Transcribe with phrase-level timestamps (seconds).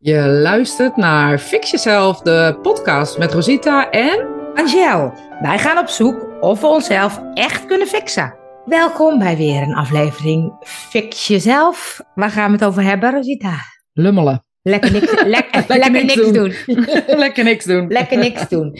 [0.00, 4.26] Je luistert naar Fix Jezelf, de podcast met Rosita en...
[4.54, 8.34] Angel, wij gaan op zoek of we onszelf echt kunnen fixen.
[8.64, 12.00] Welkom bij weer een aflevering Fix Jezelf.
[12.14, 13.54] Waar gaan we het over hebben, Rosita?
[13.92, 14.44] Lummelen.
[14.62, 16.32] Lekker niks, lek- lekker niks niks doen.
[16.32, 16.84] doen.
[17.24, 17.88] Lekker niks doen.
[17.88, 18.74] Lekker niks doen.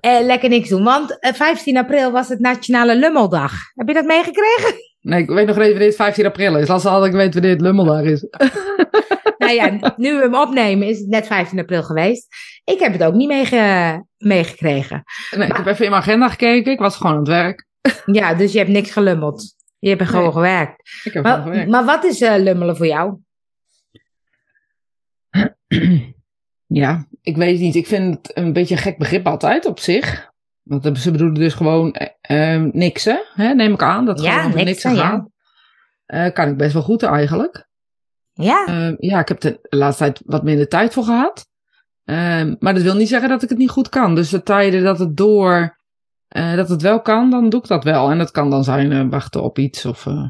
[0.00, 3.52] Eh, lekker niks doen, want eh, 15 april was het Nationale Lummeldag.
[3.74, 4.74] Heb je dat meegekregen?
[5.00, 6.68] Nee, ik weet nog even wanneer het 15 april is.
[6.68, 8.26] Als al ik weet wanneer het Lummeldag is.
[9.44, 12.26] nou ja, nu we hem opnemen is het net 15 april geweest.
[12.64, 15.02] Ik heb het ook niet meege- meegekregen.
[15.36, 16.72] Nee, ik heb even in mijn agenda gekeken.
[16.72, 17.66] Ik was gewoon aan het werk.
[18.06, 19.54] Ja, dus je hebt niks gelummeld.
[19.78, 20.32] Je hebt er gewoon Nee.
[20.32, 20.80] gewerkt.
[21.04, 21.70] Ik heb gewoon Maar, gewerkt.
[21.70, 23.16] maar wat is eh, lummelen voor jou?
[26.66, 27.74] Ja, ik weet niet.
[27.74, 30.30] Ik vind het een beetje een gek begrip altijd op zich.
[30.62, 34.04] Want ze bedoelen dus gewoon eh, eh, niksen, hè, neem ik aan.
[34.04, 35.26] Dat het Ja, gaat.
[36.06, 37.68] Eh, kan ik best wel goed eigenlijk.
[38.32, 41.46] Ja, Eh, ja, ik heb de laatste tijd wat minder tijd voor gehad.
[42.04, 42.16] Eh,
[42.58, 44.14] maar dat wil niet zeggen dat ik het niet goed kan.
[44.14, 45.78] Dus de tijden dat het door,
[46.28, 48.10] eh, dat het wel kan, dan doe ik dat wel.
[48.10, 50.26] En dat kan dan zijn eh, wachten op iets of eh,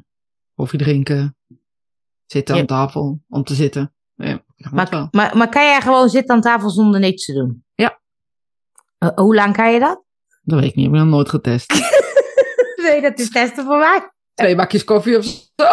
[0.55, 1.37] koffie drinken.
[2.27, 3.93] Zitten aan tafel om te zitten.
[4.15, 7.65] Ja, maar, maar, maar kan jij gewoon zitten aan tafel zonder niks te doen?
[7.75, 8.01] Ja.
[9.15, 10.03] Hoe lang kan je dat?
[10.43, 11.73] Dat weet ik niet, ik heb nog nooit getest.
[12.77, 14.11] Je dat eens testen voor mij?
[14.35, 15.41] Twee bakjes koffie of zo.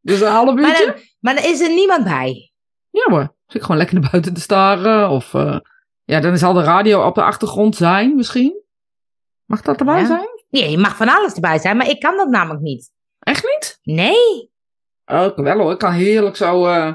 [0.00, 1.09] Dus een half uurtje.
[1.20, 2.52] Maar dan is er niemand bij.
[2.90, 5.08] Ja hoor, zit ik gewoon lekker naar buiten te staren.
[5.10, 5.58] Of eh,
[6.04, 8.62] ja, dan zal de radio op de achtergrond zijn misschien.
[9.44, 10.06] Mag dat erbij Ja.
[10.06, 10.28] zijn?
[10.50, 12.90] Nee, je mag van alles erbij zijn, maar ik kan dat namelijk niet.
[13.18, 13.78] Echt niet?
[13.96, 14.50] Nee.
[15.06, 15.72] Oh, ik wel hoor.
[15.72, 16.66] Ik kan heerlijk zo...
[16.66, 16.94] eh,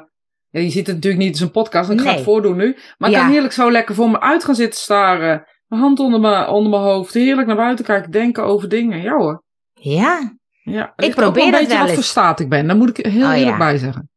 [0.50, 1.90] ja, je ziet het natuurlijk niet, het is een podcast.
[1.90, 2.78] Ik ga het voordoen nu.
[2.98, 5.46] Maar ik kan heerlijk zo lekker voor me uit gaan zitten staren.
[5.68, 7.14] Mijn hand onder mijn, onder mijn hoofd.
[7.14, 8.12] Heerlijk naar buiten kijken.
[8.12, 9.02] Denken over dingen.
[9.02, 9.44] Ja hoor.
[9.74, 11.96] Ja, Ja, Ik probeer een dat beetje wel wat eens.
[11.96, 12.68] voor staat ik ben.
[12.68, 14.10] Daar moet ik heel Oh, eerlijk bij zeggen.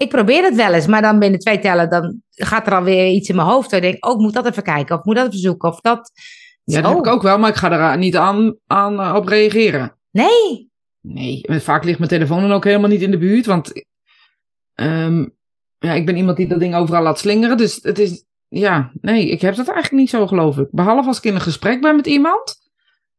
[0.00, 3.28] Ik probeer het wel eens, maar dan binnen twee tellen, dan gaat er alweer iets
[3.28, 3.70] in mijn hoofd.
[3.70, 5.68] Dan denk ik, oh, ik moet dat even kijken, of ik moet dat even zoeken,
[5.68, 6.10] of dat.
[6.64, 7.38] Ja, dat heb ik ook wel.
[7.38, 9.96] Maar ik ga er niet aan, aan eh, op reageren.
[10.10, 10.70] Nee.
[11.00, 13.46] Nee, vaak ligt mijn telefoon dan ook helemaal niet in de buurt.
[13.46, 13.84] Want
[14.74, 15.26] ehm,
[15.78, 17.56] ja, ik ben iemand die dat ding overal laat slingeren.
[17.56, 20.68] Dus het is, ja, nee, ik heb dat eigenlijk niet zo, geloof ik.
[20.70, 22.58] Behalve als ik in een gesprek ben met iemand.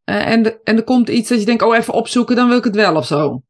[0.03, 2.57] eh, en, de- en er komt iets dat je denkt, oh, even opzoeken, dan wil
[2.57, 3.41] ik het wel of zo.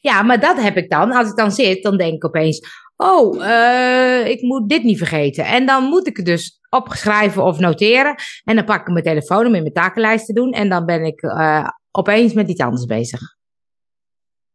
[0.00, 1.12] Ja, maar dat heb ik dan.
[1.12, 2.60] Als ik dan zit, dan denk ik opeens:
[2.96, 5.44] Oh, eh, ik moet dit niet vergeten.
[5.44, 8.14] En dan moet ik het dus opschrijven of noteren.
[8.44, 10.52] En dan pak ik mijn telefoon om in mijn takenlijst te doen.
[10.52, 13.20] En dan ben ik eh, opeens met iets anders bezig.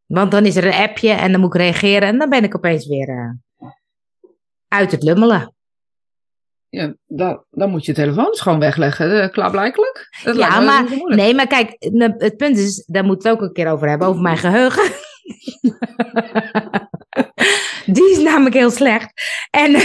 [0.06, 2.08] Want dan is er een appje en dan moet ik reageren.
[2.08, 3.70] En dan ben ik opeens weer eh,
[4.68, 5.56] uit het lummelen.
[6.70, 10.10] Ja, dan, dan moet je telefoon gewoon wegleggen, klaarblijkelijk.
[10.24, 11.76] Dat Ja, maar nee, maar kijk,
[12.18, 14.84] het punt is, daar moeten we het ook een keer over hebben, over mijn geheugen.
[17.96, 19.12] Die is namelijk heel slecht.
[19.50, 19.76] En,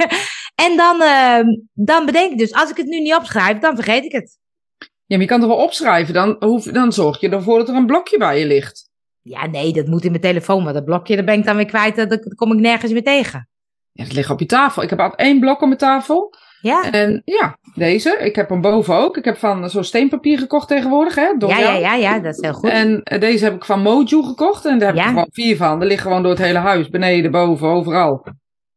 [0.66, 1.40] en dan, eh,
[1.72, 4.38] dan bedenk ik dus, als ik het nu niet opschrijf, dan vergeet ik het.
[4.78, 7.74] Ja, maar je kan het wel opschrijven, dan, hoef, dan zorg je ervoor dat er
[7.74, 8.90] een blokje bij je ligt.
[9.22, 11.66] Ja, nee, dat moet in mijn telefoon, want dat blokje, dat ben ik dan weer
[11.66, 13.48] kwijt, dat, dat kom ik nergens meer tegen.
[13.92, 14.82] Ja, het ligt op je tafel.
[14.82, 16.34] Ik heb altijd één blok op mijn tafel.
[16.62, 18.18] Ja, En ja, deze.
[18.18, 19.16] Ik heb hem boven ook.
[19.16, 21.34] Ik heb van zo'n steenpapier gekocht tegenwoordig, hè?
[21.38, 21.80] Door ja, ja, jou.
[21.80, 22.70] ja, ja, dat is heel goed.
[22.70, 24.64] En eh, deze heb ik van Mojo gekocht.
[24.64, 25.02] En daar heb Ja.
[25.02, 25.78] ik gewoon vier van.
[25.78, 26.88] Die liggen gewoon door het hele huis.
[26.88, 28.26] Beneden, boven, overal.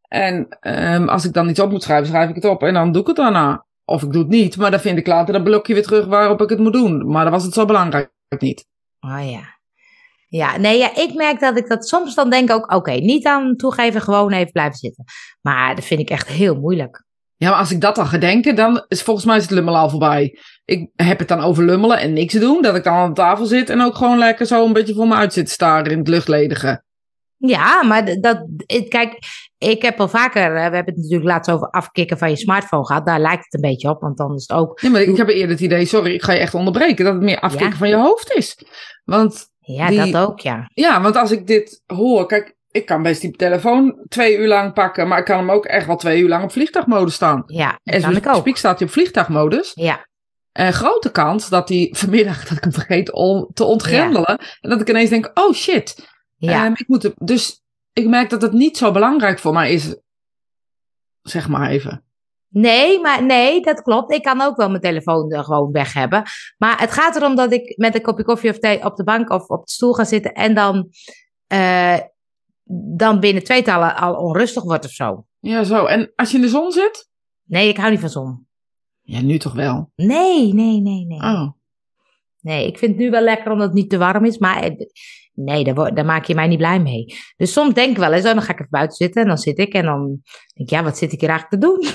[0.07, 2.63] En ehm, als ik dan iets op moet schrijven, schrijf ik het op.
[2.63, 3.65] En dan doe ik het daarna.
[3.85, 4.57] Of ik doe het niet.
[4.57, 7.07] Maar dan vind ik later dat blokje weer terug waarop ik het moet doen.
[7.11, 8.09] Maar dan was het zo belangrijk
[8.39, 8.65] niet.
[8.99, 9.53] Oh ja.
[10.27, 13.55] Ja, nee, ja, ik merk dat ik dat soms dan denk ook, oké, niet aan
[13.55, 15.03] toegeven, gewoon even blijven zitten.
[15.41, 17.04] Maar dat vind ik echt heel moeilijk.
[17.37, 19.79] Ja, maar als ik dat dan ga denken, dan is volgens mij is het lummelen
[19.79, 20.39] al voorbij.
[20.65, 22.61] Ik heb het dan over lummelen en niks doen.
[22.61, 25.15] Dat ik dan aan tafel zit en ook gewoon lekker zo een beetje voor me
[25.15, 26.83] uit zit staren in het luchtledige.
[27.37, 28.45] Ja, maar dat,
[28.89, 29.17] kijk,
[29.57, 32.85] ik heb al vaker, eh, we hebben het natuurlijk laatst over afkicken van je smartphone
[32.85, 33.05] gehad.
[33.05, 35.27] Daar lijkt het een beetje op, want dan is het ook, Ja, maar ik heb
[35.27, 37.75] eerder het idee, sorry, ik ga je echt onderbreken, dat het meer afkicken Ja.
[37.77, 38.57] van je hoofd is.
[39.03, 40.69] Want ja, Die- dat ook, ja.
[40.73, 44.73] ja, want als ik dit hoor, kijk, ik kan best die telefoon twee uur lang
[44.73, 47.43] pakken, maar ik kan hem ook echt wel twee uur lang op vliegtuigmodus staan.
[47.45, 48.57] Ja, En kan ik ook.
[48.57, 49.71] staat hij op vliegtuigmodus.
[49.73, 50.07] Ja,
[50.51, 54.37] En grote kans dat hij vanmiddag, dat ik hem vergeet om te ontgrendelen.
[54.61, 56.63] En dat ik ineens denk, oh shit, ja.
[56.65, 57.61] Ehm, ik moet, het- dus
[57.93, 59.95] ik merk dat het niet zo belangrijk voor mij is.
[61.21, 62.03] Zeg maar even.
[62.49, 64.11] Nee, maar nee, dat klopt.
[64.13, 66.23] Ik kan ook wel mijn telefoon er gewoon weg hebben.
[66.57, 69.29] Maar het gaat erom dat ik met een kopje koffie of thee op de bank
[69.29, 70.89] of op de stoel ga zitten en dan,
[71.47, 71.97] eh,
[72.95, 75.25] dan binnen tweetallen al onrustig wordt of zo.
[75.39, 75.85] Ja, zo.
[75.85, 77.09] En als je in de zon zit?
[77.43, 78.47] Nee, ik hou niet van zon.
[79.01, 79.91] Ja, nu toch wel.
[79.95, 81.19] Nee, nee, nee, nee.
[81.19, 81.49] Oh.
[82.41, 84.37] Nee, ik vind het nu wel lekker omdat het niet te warm is.
[84.37, 84.71] Maar eh,
[85.35, 87.15] Nee, daar, maak je mij niet blij mee.
[87.37, 89.21] Dus soms denk ik wel eens, oh, dan ga ik even buiten zitten.
[89.21, 90.07] En dan zit ik en dan
[90.53, 91.93] denk ik, ja, wat zit ik hier eigenlijk te doen?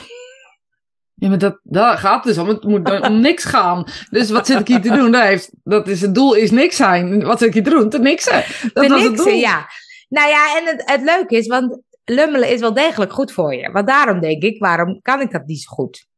[1.15, 2.49] Ja, maar dat, dat gaat dus om.
[2.49, 3.85] Het moet om niks gaan.
[4.11, 5.11] Dus wat zit ik hier te doen?
[5.11, 7.25] Dat, heeft, dat is, het doel is niks zijn.
[7.25, 7.89] Wat zit ik hier te doen?
[7.89, 8.45] Te niksen.
[8.73, 9.41] Dat Te was het niksen, doel.
[9.41, 9.67] ja.
[10.11, 13.71] Nou ja, en het, het leuke is, want lummelen is wel degelijk goed voor je.
[13.71, 16.09] Want daarom denk ik, waarom kan ik dat niet zo goed?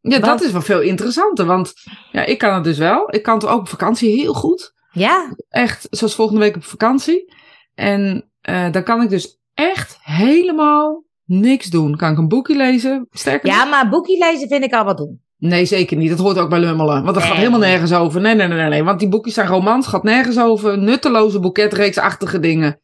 [0.00, 1.46] Ja, dat is wel veel interessanter.
[1.46, 1.72] Want
[2.12, 3.14] ja, ik kan het dus wel.
[3.14, 4.72] Ik kan het ook op vakantie heel goed.
[4.92, 7.32] Ja, Echt, zoals volgende week op vakantie.
[7.74, 11.96] En eh, dan kan ik dus echt helemaal niks doen.
[11.96, 13.06] Kan ik een boekje lezen?
[13.10, 15.20] Sterker ja maar boekje lezen vind ik al wat doen.
[15.36, 16.10] Nee, zeker niet.
[16.10, 17.02] Dat hoort ook bij lummelen.
[17.02, 18.20] Want dat gaat helemaal nergens over.
[18.20, 18.84] Nee, nee, nee, nee, nee.
[18.84, 19.86] Want die boekjes zijn romans.
[19.86, 20.78] Gaat nergens over.
[20.78, 22.80] Nutteloze boeketreeksachtige dingen.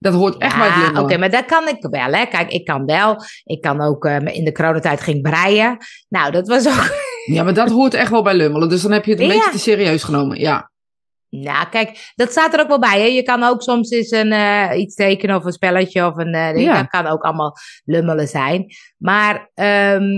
[0.00, 2.12] Dat hoort echt bij het oké, maar dat kan ik wel.
[2.12, 2.26] Hè.
[2.26, 3.16] Kijk, ik kan wel.
[3.44, 5.76] Ik kan ook eh, in de coronatijd ging breien.
[6.08, 6.94] Nou, dat was ook.
[7.24, 8.68] Ja, maar dat hoort echt wel bij lummelen.
[8.68, 9.32] Dus dan heb je het een Ja.
[9.34, 10.38] beetje te serieus genomen.
[10.38, 10.70] Ja.
[11.28, 13.00] Nou, kijk, dat staat er ook wel bij.
[13.00, 13.06] Hè.
[13.06, 16.60] Je kan ook soms eens een, eh, iets tekenen of een spelletje of een ding.
[16.66, 16.76] Ja.
[16.76, 18.66] Dat kan ook allemaal lummelen zijn.
[18.96, 20.12] Maar ehm,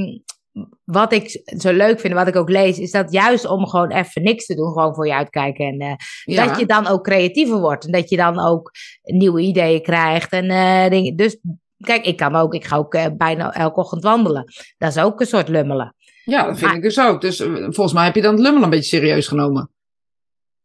[0.85, 4.23] wat ik zo leuk vind, wat ik ook lees, is dat juist om gewoon even
[4.23, 5.65] niks te doen, gewoon voor je uitkijken.
[5.65, 5.95] En eh,
[6.25, 6.47] ja.
[6.47, 7.85] dat je dan ook creatiever wordt.
[7.85, 8.71] En dat je dan ook
[9.03, 10.33] nieuwe ideeën krijgt.
[10.33, 11.17] En eh, dingen.
[11.17, 11.39] Dus
[11.77, 14.45] kijk, ik kan ook, ik ga ook eh, bijna elke ochtend wandelen.
[14.79, 15.95] Dat is ook een soort lummelen.
[16.25, 17.21] Ja, dat vind Maar- ik dus ook.
[17.21, 19.71] Dus volgens mij heb je dan het lummelen een beetje serieus genomen.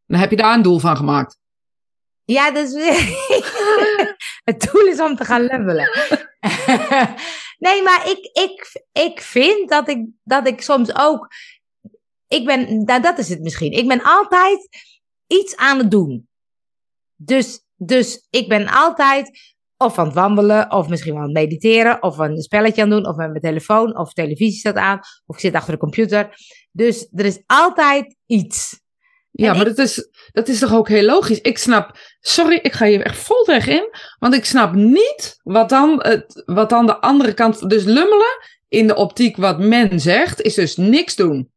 [0.05, 1.39] Dan heb je daar een doel van gemaakt.
[2.25, 2.73] Ja, dus
[4.49, 5.89] het doel is om te gaan lummelen.
[7.57, 11.27] nee, maar ik, ik, ik vind dat ik, dat ik soms ook.
[12.27, 13.71] Ik ben, nou, dat is het misschien.
[13.71, 14.69] Ik ben altijd
[15.27, 16.27] iets aan het doen.
[17.15, 22.03] Dus, dus ik ben altijd of aan het wandelen, of misschien wel aan het mediteren,
[22.03, 25.35] of een spelletje aan het doen, of met mijn telefoon, of televisie staat aan, of
[25.35, 26.35] ik zit achter de computer.
[26.71, 28.79] Dus er is altijd iets.
[29.45, 31.41] Ja, maar ik- dat, is, dat is toch ook heel logisch.
[31.41, 33.89] Ik snap, sorry, ik ga hier echt vol tegen in.
[34.19, 37.69] Want ik snap niet wat dan, het, wat dan de andere kant.
[37.69, 38.37] Dus lummelen
[38.67, 41.51] in de optiek wat men zegt, is dus niks doen.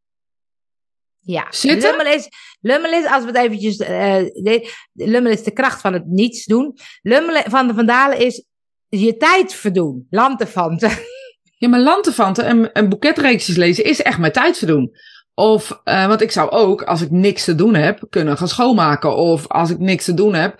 [1.19, 1.89] Ja, Zitten?
[1.95, 2.27] Lummel is,
[2.61, 3.77] lummel is, als we het eventjes...
[3.77, 6.77] de- lummel is de kracht van het niets doen.
[7.01, 8.45] Lummelen van de Vandalen is
[8.89, 10.07] je tijd verdoen.
[10.09, 10.91] Lantefanten.
[11.61, 14.91] Ja, maar lantefanten en, en boeketreeksjes lezen is echt mijn tijd verdoen.
[15.33, 19.15] Of, eh, want ik zou ook, als ik niks te doen heb, kunnen gaan schoonmaken.
[19.15, 20.59] Of als ik niks te doen heb,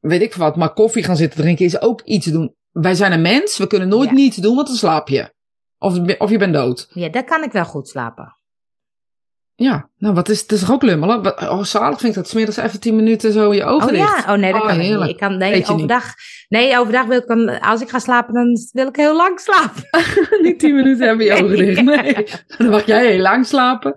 [0.00, 2.54] weet ik wat, maar koffie gaan zitten drinken is ook iets doen.
[2.70, 4.14] Wij zijn een mens, we kunnen nooit Ja.
[4.14, 5.34] niets doen, want dan slaap je.
[5.78, 6.86] Of, of je bent dood.
[6.90, 8.35] Ja, daar kan ik wel goed slapen.
[9.58, 10.52] Ja, nou wat is het?
[10.52, 11.50] is toch ook lummelen?
[11.50, 12.28] Oh, zalig vind ik dat.
[12.28, 14.24] Smiddags even tien minuten zo je ogen Oh dicht.
[14.24, 15.08] ja, oh nee, dat Oh, kan ik niet.
[15.08, 16.14] Ik kan, nee, overdag,
[16.48, 19.82] nee, overdag wil ik dan, als ik ga slapen, dan wil ik heel lang slapen.
[20.42, 21.82] Niet tien minuten hebben je ogen dicht.
[21.82, 22.26] Nee,
[22.58, 23.92] dan mag jij heel lang slapen.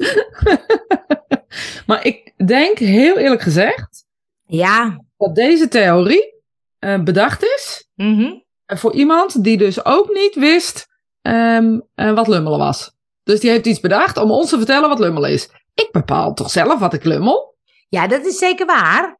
[1.88, 4.06] maar ik denk, heel eerlijk gezegd,
[4.46, 6.34] Ja, dat deze theorie
[6.80, 8.32] eh, bedacht is mhm.
[8.66, 10.88] voor iemand die dus ook niet wist
[11.22, 12.98] ehm, eh, wat lummelen was.
[13.30, 15.50] Dus die heeft iets bedacht om ons te vertellen wat lummelen is.
[15.74, 17.58] Ik bepaal toch zelf wat ik lummel?
[17.90, 19.20] ja, dat is zeker waar.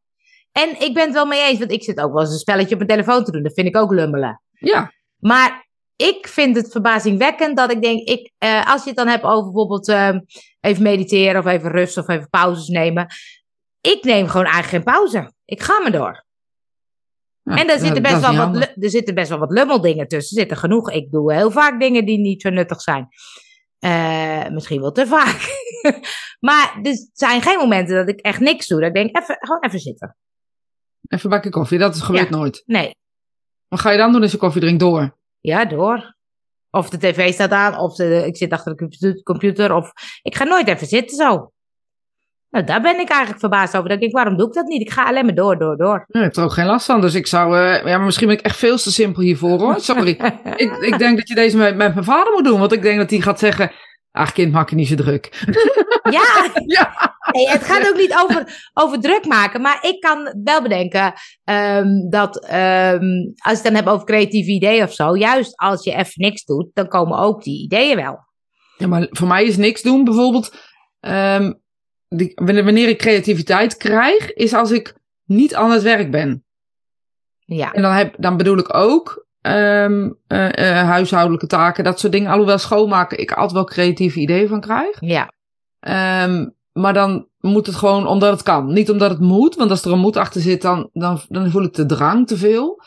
[0.52, 2.72] En ik ben het wel mee eens, want ik zit ook wel eens een spelletje
[2.72, 3.44] op mijn telefoon te doen.
[3.44, 4.42] Dat vind ik ook lummelen.
[4.52, 9.08] Ja, Maar ik vind het verbazingwekkend dat ik denk, ik, eh, als je het dan
[9.08, 10.20] hebt over bijvoorbeeld ehm,
[10.62, 13.08] even mediteren of even rust of even pauzes nemen.
[13.82, 15.32] Ik neem gewoon eigenlijk geen pauze.
[15.46, 16.26] Ik ga maar door.
[17.44, 20.38] Ja, en er zitten, best wel wat, er zitten best wel wat lummeldingen tussen.
[20.38, 20.92] Er zitten genoeg.
[20.92, 23.08] Ik doe heel vaak dingen die niet zo nuttig zijn.
[23.80, 25.68] Eh, misschien wel te vaak.
[26.48, 28.80] maar er zijn geen momenten dat ik echt niks doe.
[28.80, 30.16] Dat ik denk, even, gewoon even zitten.
[31.08, 32.36] Even bakje koffie, dat gebeurt Ja.
[32.36, 32.64] nooit.
[32.66, 32.96] Nee,
[33.68, 35.18] Wat ga je dan doen als je koffie drinkt door?
[35.40, 36.16] Ja, door.
[36.72, 40.36] Of de tv staat aan, of de, ik zit achter de compu- computer, of ik
[40.36, 41.52] ga nooit even zitten zo.
[42.50, 43.88] Nou, daar ben ik eigenlijk verbaasd over.
[43.90, 44.82] Dat ik denk, waarom doe ik dat niet?
[44.82, 46.06] Ik ga alleen maar door, door, door.
[46.08, 47.58] Je hebt er ook geen last van, dus ik zou...
[47.58, 49.80] eh, ja, maar misschien ben ik echt veel te simpel hiervoor, hoor.
[49.90, 50.20] Sorry.
[50.56, 52.98] ik, ik denk dat je deze met, met mijn vader moet doen, want ik denk
[52.98, 53.72] dat hij gaat zeggen...
[54.12, 55.30] Ach, kind, maak je niet zo druk.
[56.10, 59.62] Ja, ja, nee, het gaat ook niet over, over druk maken.
[59.62, 61.14] Maar ik kan wel bedenken
[61.44, 63.04] ehm, dat ehm,
[63.36, 66.44] als je het dan hebt over creatieve ideeën of zo, juist als je even niks
[66.44, 68.20] doet, dan komen ook die ideeën wel.
[68.78, 70.54] Ja, maar voor mij is niks doen bijvoorbeeld.
[71.00, 71.52] ehm,
[72.10, 76.44] die, wanneer ik creativiteit krijg, is als ik niet aan het werk ben.
[77.46, 82.14] Ja, En dan, heb, dan bedoel ik ook ehm, eh, eh, huishoudelijke taken, dat soort
[82.14, 82.32] dingen.
[82.32, 84.98] Alhoewel schoonmaken ik altijd wel creatieve ideeën van krijg.
[85.00, 85.32] ja,
[85.80, 88.74] Ehm, maar dan moet het gewoon omdat het kan.
[88.74, 91.64] Niet omdat het moet, want als er een moet achter zit, dan, dan, dan voel
[91.64, 92.82] ik de drang te veel.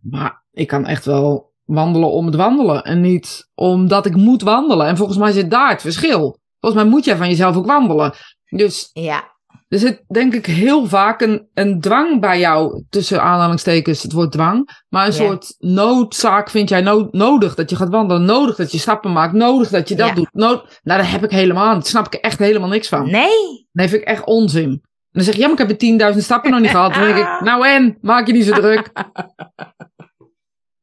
[0.00, 2.82] Maar ik kan echt wel wandelen om het wandelen.
[2.82, 4.86] En niet omdat ik moet wandelen.
[4.86, 6.38] En volgens mij zit daar het verschil.
[6.60, 8.12] Volgens mij moet jij van jezelf ook wandelen.
[8.48, 9.36] Dus ja.
[9.68, 14.32] Er zit denk ik heel vaak een, een dwang bij jou, tussen aanhalingstekens het woord
[14.32, 14.82] dwang.
[14.88, 15.18] Maar een Ja.
[15.18, 18.24] soort noodzaak vind jij no- nodig dat je gaat wandelen.
[18.24, 19.32] Nodig dat je stappen maakt.
[19.32, 20.14] Nodig dat je dat Ja.
[20.14, 20.28] doet.
[20.32, 21.72] Nood, nou, daar heb ik helemaal.
[21.72, 23.10] Daar snap ik echt helemaal niks van.
[23.10, 23.66] Nee.
[23.72, 24.70] Nee, vind ik echt onzin.
[24.70, 24.80] En
[25.12, 26.94] dan zeg je, ja, maar ik heb de 10.000 stappen nog niet gehad.
[26.94, 28.90] Dan denk ik, nou en, maak je niet zo druk.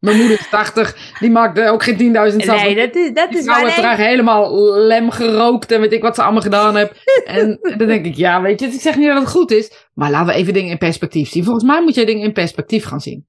[0.06, 2.02] Mijn moeder is 80, die maakt ook geen 10.000
[2.42, 2.66] stappen.
[2.66, 3.66] Nee, dat is, dat Die is vrouw waar.
[3.66, 3.92] heeft nee.
[3.92, 6.92] echt helemaal lem gerookt en weet ik wat ze allemaal gedaan heeft.
[7.26, 9.90] En dan denk ik, ja, weet je, ik zeg niet dat het goed is.
[9.94, 11.44] Maar laten we even dingen in perspectief zien.
[11.44, 13.28] Volgens mij moet jij dingen in perspectief gaan zien.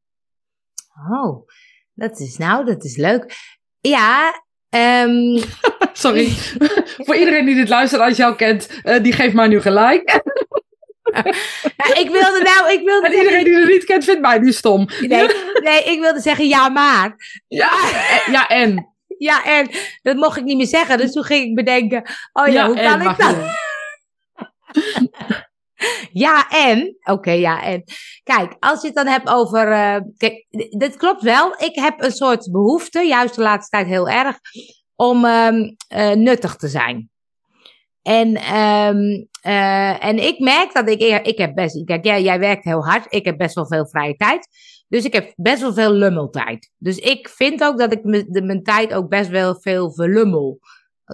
[1.13, 1.49] Oh,
[1.95, 3.35] dat is nou, dat is leuk.
[3.81, 5.39] Ja, ehm,
[5.93, 6.29] Sorry.
[7.07, 10.21] Voor iedereen die dit luistert, als je jou kent, eh, die geeft mij nu gelijk.
[11.77, 14.53] ja, ik wilde nou, ik wilde En iedereen die het niet kent, vindt mij nu
[14.53, 14.89] stom.
[15.01, 15.27] nee,
[15.63, 17.15] nee, ik wilde zeggen ja maar.
[17.49, 18.95] Ja, eh, ja en.
[19.19, 19.71] Ja, en
[20.03, 20.99] dat mocht ik niet meer zeggen.
[20.99, 23.37] Dus toen ging ik bedenken, oh ja, hoe en, kan ik dat?
[26.13, 26.97] Ja, en.
[27.05, 27.85] Oké, ja, en.
[28.23, 29.73] Kijk, als je het dan hebt over.
[29.73, 30.47] eh, kijk,
[30.79, 31.55] dit klopt wel.
[31.59, 34.39] Ik heb een soort behoefte, juist de laatste tijd heel erg,
[34.95, 37.11] om ehm, eh, nuttig te zijn.
[38.07, 41.27] En, ehm, eh, en ik merk dat ik.
[41.27, 41.85] Ik heb best.
[41.85, 43.07] Kijk, jij, jij werkt heel hard.
[43.09, 44.49] Ik heb best wel veel vrije tijd.
[44.89, 46.71] Dus ik heb best wel veel lummeltijd.
[46.79, 50.59] Dus ik vind ook dat ik me- de, mijn tijd ook best wel veel verlummel.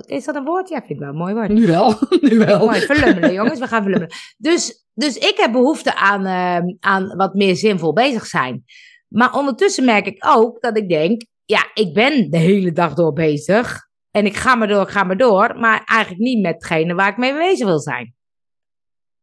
[0.07, 0.69] Is dat een woord?
[0.69, 1.49] Ja, vind ik wel een mooi woord.
[1.49, 1.95] Nu wel,
[2.31, 2.59] nu wel.
[2.67, 4.17] Mooi, verlummelen jongens, we gaan verlummelen.
[4.37, 8.65] Dus, dus ik heb behoefte aan, ehm, aan wat meer zinvol bezig zijn.
[9.09, 13.13] Maar ondertussen merk ik ook dat ik denk, ja, ik ben de hele dag door
[13.13, 13.91] bezig.
[14.13, 15.55] En ik ga maar door, ik ga maar door.
[15.59, 18.15] Maar eigenlijk niet met hetgene waar ik mee bezig wil zijn.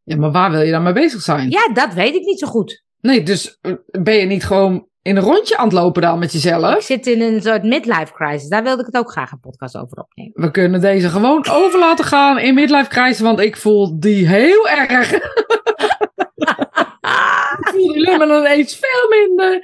[0.03, 1.49] Ja, maar waar wil je dan mee bezig zijn?
[1.49, 2.83] Ja, dat weet ik niet zo goed.
[3.01, 6.27] Nee, dus eh, ben je niet gewoon in een rondje aan het lopen dan met
[6.27, 6.83] Ik jezelf?
[6.83, 8.49] zit in een soort midlife crisis.
[8.49, 10.31] Daar wilde ik het ook graag een podcast over opnemen.
[10.41, 14.69] We kunnen deze gewoon over laten gaan in midlife crisis, want ik voel die heel
[14.69, 15.11] erg.
[15.11, 15.21] ik
[17.71, 19.59] voel die lummen ineens veel minder.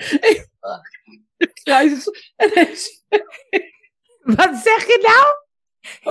[1.63, 3.03] crisis ineens.
[4.25, 5.34] Wat zeg je nou?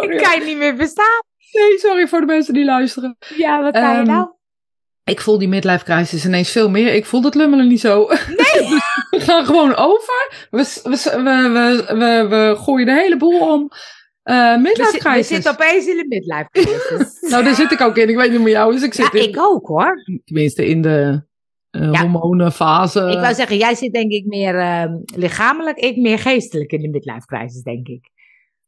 [0.06, 1.22] Oh, Ik kan je niet meer verstaan.
[1.52, 3.16] Nee, sorry voor de mensen die luisteren.
[3.36, 4.28] Ja, wat zei je Ehm, nou?
[5.04, 6.94] Ik voel die midlife crisis ineens veel meer.
[6.94, 8.08] Ik voel dat lummelen niet zo.
[8.08, 8.68] Nee!
[9.10, 10.46] we gaan gewoon over.
[10.50, 10.90] We, we,
[11.22, 13.68] we, we, we, gooien de hele boel om.
[14.22, 15.26] We, midlife zit- we crisis.
[15.28, 17.20] zitten opeens in de midlife crisis.
[17.30, 18.08] Nou, daar zit ik ook in.
[18.08, 18.82] Ik weet niet hoe jou is.
[18.82, 20.02] Ik zit ja, in, ik ook hoor.
[20.24, 21.22] tenminste in de
[21.74, 22.00] eh Ja.
[22.00, 23.00] hormonenfase.
[23.00, 26.88] Ik wou zeggen, jij zit denk ik meer ehm, lichamelijk, ik meer geestelijk in de
[26.88, 28.12] midlife crisis, denk ik.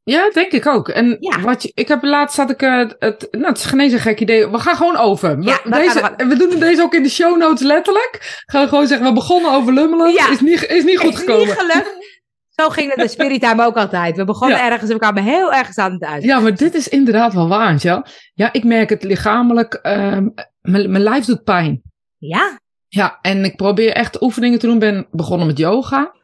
[0.02, 0.88] Ja, denk ik ook.
[0.88, 1.40] En Ja.
[1.40, 3.98] wat je, ik heb laatst had ik eh, het, nou, het is geen eens een
[3.98, 4.48] gek idee.
[4.50, 5.38] We gaan gewoon over.
[5.38, 8.42] We, Ja, we deze, we doen deze ook in de show notes letterlijk.
[8.46, 10.12] Gaan we gewoon zeggen, we begonnen over lummelen.
[10.12, 10.30] Ja.
[10.30, 11.46] Is niet, is niet goed Is gekomen.
[11.46, 12.04] Niet gelukt.
[12.50, 14.16] Zo ging het de Spirit Time ook altijd.
[14.16, 14.70] We begonnen Ja.
[14.70, 16.22] ergens en we kwamen heel ergens aan het uit.
[16.22, 18.02] Ja, maar dit is inderdaad wel waar.
[18.34, 19.80] Ja, ik merk het lichamelijk.
[19.82, 21.82] mijn mijn lijf doet pijn.
[22.18, 22.58] Ja?
[22.88, 24.78] Ja, en ik probeer echt oefeningen te doen.
[24.78, 26.14] Ben begonnen met yoga.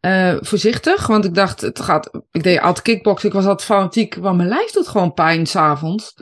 [0.00, 2.10] Eh, voorzichtig, want ik dacht, het gaat.
[2.30, 3.28] Ik deed altijd kickboksen.
[3.28, 4.14] Ik was altijd fanatiek.
[4.14, 6.14] Want mijn lijf doet gewoon pijn s'avonds.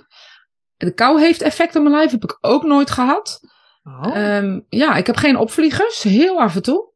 [0.76, 2.10] De kou heeft effect op mijn lijf.
[2.10, 3.40] Heb ik ook nooit gehad.
[3.84, 4.16] Oh.
[4.16, 6.02] Ehm, ja, ik heb geen opvliegers.
[6.02, 6.92] Heel af en toe.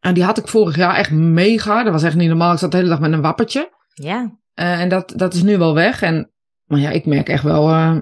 [0.00, 1.82] En die had ik vorig jaar echt mega.
[1.82, 2.52] Dat was echt niet normaal.
[2.52, 3.72] Ik zat de hele dag met een wappertje.
[3.94, 4.40] ja.
[4.54, 6.02] Eh, en dat, dat is nu wel weg.
[6.02, 6.30] En,
[6.64, 7.96] maar ja, ik merk echt wel eh,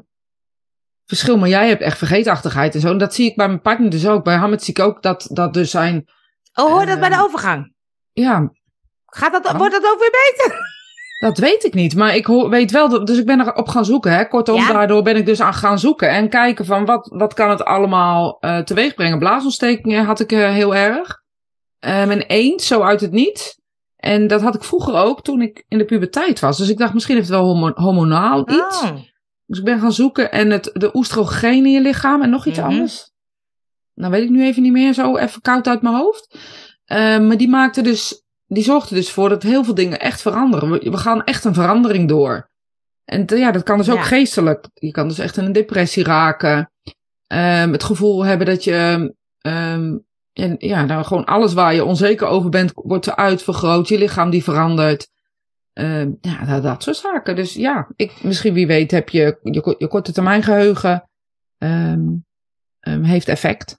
[1.11, 1.39] verschil.
[1.39, 2.91] Maar jij hebt echt vergeetachtigheid en zo.
[2.91, 4.25] En dat zie ik bij mijn partner dus ook.
[4.25, 6.05] Bij Hamid zie ik ook dat, dat dus zijn...
[6.55, 7.75] Oh, hoor dat bij de Ehm, overgang?
[8.13, 8.51] Ja,
[9.07, 9.57] Gaat dat.
[9.57, 10.59] Wordt dat ook weer beter?
[11.19, 11.97] dat weet ik niet.
[11.97, 12.89] Maar ik hoor, weet wel...
[12.89, 14.13] Dat, dus ik ben erop gaan zoeken.
[14.13, 14.25] Hè.
[14.29, 14.73] Kortom, Ja.
[14.73, 16.11] daardoor ben ik dus aan gaan zoeken.
[16.11, 19.19] En kijken van wat, wat kan het allemaal eh teweeg brengen.
[19.19, 21.19] Blaasontstekingen had ik eh, heel erg.
[21.79, 23.59] Ehm en eens, zo uit het niet.
[23.97, 26.59] En dat had ik vroeger ook toen ik in de puberteit was.
[26.59, 28.83] Dus ik dacht, misschien heeft het wel hormonaal iets.
[28.83, 28.91] Oh.
[29.51, 32.59] Dus ik ben gaan zoeken en het, de oestrogeen in je lichaam en nog iets
[32.59, 32.67] Mhm.
[32.69, 33.11] anders.
[33.95, 36.39] Nou weet ik nu even niet meer, zo even koud uit mijn hoofd.
[36.85, 40.71] Eh, maar die maakte dus, die zorgde dus voor dat heel veel dingen echt veranderen.
[40.71, 42.49] We, we gaan echt een verandering door.
[43.05, 44.03] En ja, dat kan dus ook Ja.
[44.03, 44.69] geestelijk.
[44.75, 46.71] Je kan dus echt in een depressie raken.
[47.27, 49.97] Ehm, het gevoel hebben dat je, ehm,
[50.33, 53.89] en, ja, nou gewoon alles waar je onzeker over bent, wordt uitvergroot.
[53.89, 55.09] Je lichaam die verandert.
[55.81, 57.37] Ehm, ja, dat, dat soort zaken.
[57.37, 61.11] Dus ja, ik, misschien wie weet heb je je, ko- je korte termijn geheugen
[61.59, 62.09] ehm,
[62.81, 63.79] ehm, heeft effect.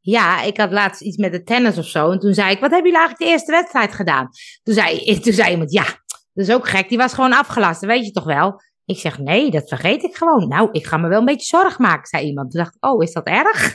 [0.00, 2.10] Ja, ik had laatst iets met de tennis of zo.
[2.10, 4.28] En toen zei ik, wat hebben jullie eigenlijk de eerste wedstrijd gedaan?
[4.62, 5.84] Toen zei, toen zei iemand, ja,
[6.32, 6.88] dat is ook gek.
[6.88, 8.62] Die was gewoon afgelast, dat weet je toch wel?
[8.84, 10.48] Ik zeg, nee, dat vergeet ik gewoon.
[10.48, 12.50] Nou, ik ga me wel een beetje zorgen maken, zei iemand.
[12.50, 13.74] Toen dacht ik, oh, is dat erg?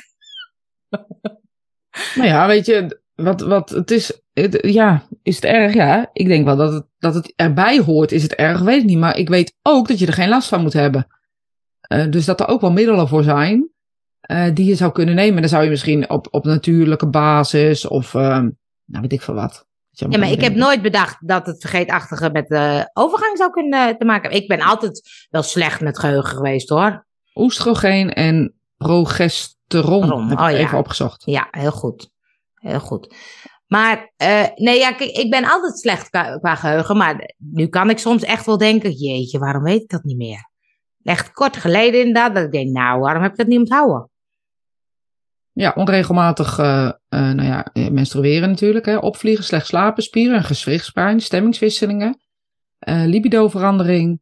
[2.16, 5.74] Nou ja, weet je, wat, wat het is, het- ja, is het erg?
[5.74, 8.12] Ja, ik denk wel dat het, dat het erbij hoort.
[8.12, 8.60] Is het erg?
[8.62, 8.98] Weet ik niet.
[8.98, 11.08] Maar ik weet ook dat je er geen last van moet hebben.
[11.82, 13.70] eh, dus dat er ook wel middelen voor zijn
[14.22, 15.42] eh, die je zou kunnen nemen.
[15.42, 18.50] Dan zou je misschien op, op natuurlijke basis of ehm,
[18.86, 19.66] nou weet ik veel wat.
[19.90, 24.06] Ja, maar ik heb nooit bedacht dat het vergeetachtige met de overgang zou kunnen te
[24.06, 24.42] maken hebben.
[24.42, 27.06] Ik ben altijd wel slecht met geheugen geweest hoor.
[27.36, 30.10] Oestrogeen en progesteron.
[30.10, 30.58] Ron, Heb oh ja.
[30.58, 31.22] even opgezocht.
[31.26, 32.10] Ja, heel goed.
[32.56, 33.14] Heel goed.
[33.74, 36.98] Maar eh, nee, ja, ik ben altijd slecht qua, geheugen.
[36.98, 40.50] Maar nu kan ik soms echt wel denken: jeetje, waarom weet ik dat niet meer?
[41.04, 44.10] Echt kort geleden inderdaad, dat ik denk: nou, waarom heb ik dat niet onthouden?
[45.52, 48.86] Ja, onregelmatig eh, eh, nou ja, menstrueren natuurlijk.
[48.86, 52.22] Hè, opvliegen, slecht slapen, spieren en gewrichtspijn, stemmingswisselingen,
[52.86, 54.22] libidoverandering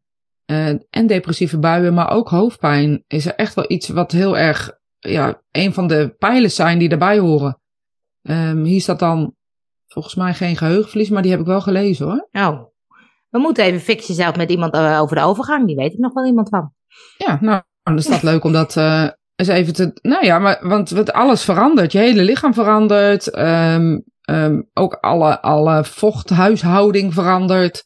[0.89, 5.41] en depressieve buien, maar ook hoofdpijn is er echt wel iets wat heel erg, ja,
[5.51, 7.61] een van de pijlers zijn die daarbij horen.
[8.21, 9.35] Ehm, hier staat dan
[9.91, 12.27] volgens mij geen geheugenverlies, maar die heb ik wel gelezen hoor.
[12.31, 12.61] Oh,
[13.29, 15.67] we moeten even fixen zelf met iemand eh, over de overgang.
[15.67, 16.73] Die weet ik nog wel iemand van.
[17.17, 19.99] Ja, nou, dan is dat leuk om dat eh, eens even te.
[20.01, 21.91] Nou ja, maar, want, want alles verandert.
[21.91, 23.29] Je hele lichaam verandert.
[23.29, 27.83] ehm, ehm, ook alle, alle vochthuishouding verandert.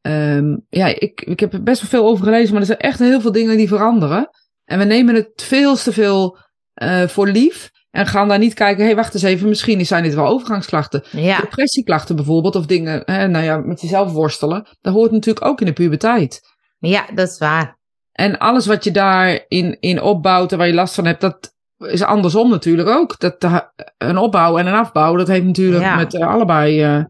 [0.00, 2.98] Ehm, ja, ik, ik heb er best wel veel over gelezen, maar er zijn echt
[2.98, 4.28] heel veel dingen die veranderen.
[4.64, 6.38] En we nemen het veel te veel
[6.74, 7.70] eh, voor lief.
[7.92, 11.02] En gaan daar niet kijken, hé, hey, wacht eens even, misschien zijn dit wel overgangsklachten.
[11.10, 14.66] Ja, Depressieklachten bijvoorbeeld, of dingen, hè, nou ja, met jezelf worstelen.
[14.80, 16.40] Dat hoort natuurlijk ook in de puberteit.
[16.78, 17.78] ja, dat is waar.
[18.12, 22.02] En alles wat je daarin in opbouwt en waar je last van hebt, dat is
[22.02, 23.18] andersom natuurlijk ook.
[23.20, 25.96] Dat, de- een opbouw en een afbouw, dat heeft natuurlijk Ja.
[25.96, 27.04] met eh, allebei eh,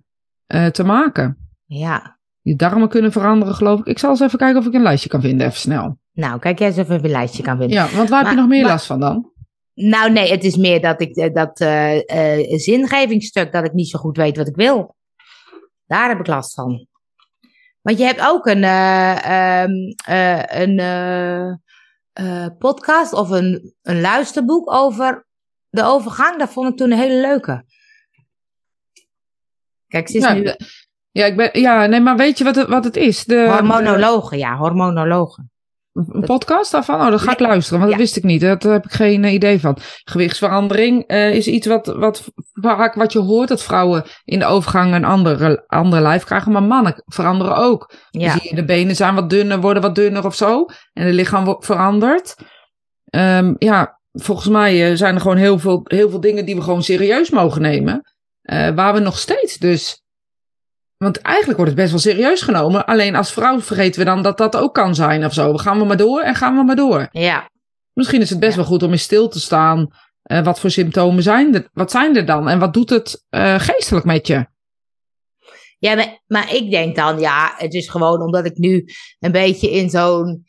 [0.47, 1.51] eh, te maken.
[1.67, 2.19] Ja.
[2.41, 3.87] Je darmen kunnen veranderen, geloof ik.
[3.87, 5.99] Ik zal eens even kijken of ik een lijstje kan vinden, even snel.
[6.12, 7.77] Nou, kijk jij eens of ik een lijstje kan vinden.
[7.77, 9.31] Ja, want waar heb je nog meer maar- last van dan?
[9.75, 13.99] Nou, nee, het is meer dat ik eh, dat eh, zingevingstuk, dat ik niet zo
[13.99, 14.97] goed weet wat ik wil.
[15.87, 16.87] Daar heb ik last van.
[17.83, 19.73] Want je hebt ook een, eh, ehm,
[20.05, 21.52] eh,
[22.12, 25.26] een podcast of een, een luisterboek over
[25.69, 26.38] de overgang.
[26.38, 27.64] Dat vond ik toen een hele leuke.
[29.88, 30.55] Kijk, ze is Ja, nu
[31.11, 33.25] Ja, ik ben, ja, nee, maar weet je wat het, wat het is?
[33.25, 35.45] De, hormonologe, ja, hormonologe.
[35.92, 37.00] Een podcast daarvan?
[37.00, 37.48] Oh, dat ga ik Nee.
[37.48, 38.07] luisteren, want dat Ja.
[38.07, 38.40] wist ik niet.
[38.40, 39.76] Daar heb ik geen eh, idee van.
[40.05, 44.94] Gewichtsverandering eh, is iets wat, wat vaak wat je hoort, dat vrouwen in de overgang
[44.94, 47.92] een andere, andere lijf krijgen, maar mannen veranderen ook.
[48.11, 50.64] Ja, zie je de benen zijn wat dunner, worden wat dunner of zo.
[50.92, 52.37] En het lichaam verandert.
[53.05, 56.62] Ehm, ja, volgens mij eh, zijn er gewoon heel veel, heel veel dingen die we
[56.62, 58.00] gewoon serieus mogen nemen.
[58.74, 60.02] waar we nog steeds dus...
[61.03, 62.87] Want eigenlijk wordt het best wel serieus genomen.
[62.87, 65.53] Alleen als vrouw vergeten we dan dat dat ook kan zijn of zo.
[65.53, 67.09] We gaan we maar door en gaan we maar door.
[67.12, 67.51] ja,
[67.93, 68.57] Misschien is het best Ja.
[68.57, 69.88] wel goed om eens stil te staan.
[70.23, 71.69] Eh, wat voor symptomen zijn er?
[71.73, 72.49] Wat zijn er dan?
[72.49, 74.47] En wat doet het eh, geestelijk met je?
[75.79, 78.85] Ja, maar, maar ik denk dan, ja, het is gewoon omdat ik nu
[79.19, 80.45] een beetje in zo'n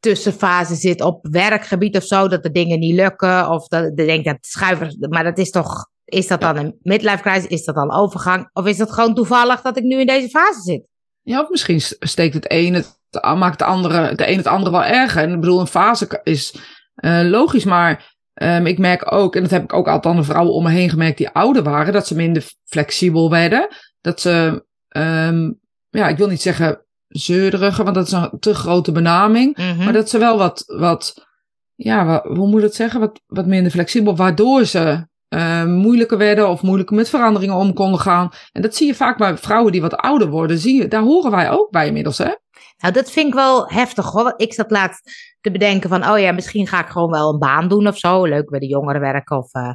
[0.00, 3.50] tussenfase zit op werkgebied of zo, dat de dingen niet lukken.
[3.50, 7.22] Of dat ik denk dat schuivers, maar dat is toch, is dat dan een midlife
[7.22, 7.46] crisis?
[7.46, 8.50] Is dat dan overgang?
[8.52, 10.86] Of is dat gewoon toevallig dat ik nu in deze fase zit?
[11.22, 14.84] Ja, of misschien steekt het een het, maakt het andere, de een het andere wel
[14.84, 15.22] erger.
[15.22, 16.54] En ik bedoel, een fase is
[16.94, 20.26] eh, logisch, maar ehm, ik merk ook, en dat heb ik ook altijd aan de
[20.26, 23.68] vrouwen om me heen gemerkt die ouder waren, dat ze minder flexibel werden.
[24.00, 25.50] Dat ze, ehm,
[25.90, 29.56] ja, ik wil niet zeggen zeuriger, want dat is een te grote benaming.
[29.56, 29.84] Mhm.
[29.84, 31.26] Maar dat ze wel wat, wat
[31.74, 33.00] ja, hoe moet ik het zeggen?
[33.00, 38.00] Wat, wat minder flexibel, waardoor ze eh, moeilijker werden of moeilijker met veranderingen om konden
[38.00, 38.30] gaan.
[38.52, 40.58] En dat zie je vaak bij vrouwen die wat ouder worden.
[40.58, 42.30] Zie je, daar horen wij ook bij inmiddels, hè?
[42.78, 44.34] Nou, dat vind ik wel heftig hoor.
[44.36, 47.68] Ik zat laatst te bedenken van, oh ja, misschien ga ik gewoon wel een baan
[47.68, 48.24] doen of zo.
[48.24, 49.36] Leuk bij de jongeren werken.
[49.36, 49.72] Of, eh.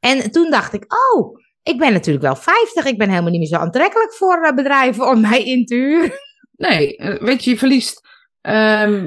[0.00, 2.84] En toen dacht ik, oh, ik ben natuurlijk wel 50.
[2.84, 6.12] Ik ben helemaal niet meer zo aantrekkelijk voor eh, bedrijven om mij in te huren.
[6.56, 8.00] Nee, weet je, je verliest.
[8.40, 9.06] ehm,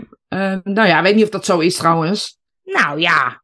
[0.64, 2.40] nou ja, ik weet niet of dat zo is trouwens.
[2.64, 3.43] Nou ja,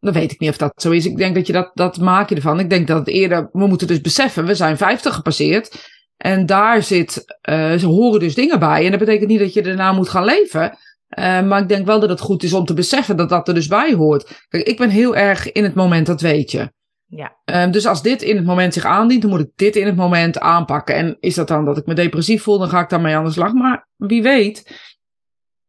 [0.00, 1.06] Dan weet ik niet of dat zo is.
[1.06, 2.60] Ik denk dat je dat, dat maak je ervan.
[2.60, 5.86] Ik denk dat het eerder, we moeten dus beseffen, we zijn 50 gepasseerd.
[6.16, 8.84] En daar zit, eh, ze horen dus dingen bij.
[8.84, 10.78] En dat betekent niet dat je daarna moet gaan leven.
[11.08, 13.54] Eh, maar ik denk wel dat het goed is om te beseffen dat dat er
[13.54, 14.46] dus bij hoort.
[14.48, 16.72] Kijk, ik ben heel erg in het moment, dat weet je.
[17.06, 17.36] Ja.
[17.44, 19.96] Ehm, dus als dit in het moment zich aandient, dan moet ik dit in het
[19.96, 20.94] moment aanpakken.
[20.94, 23.30] En is dat dan dat ik me depressief voel, dan ga ik daarmee aan de
[23.30, 23.52] slag.
[23.52, 24.80] Maar wie weet,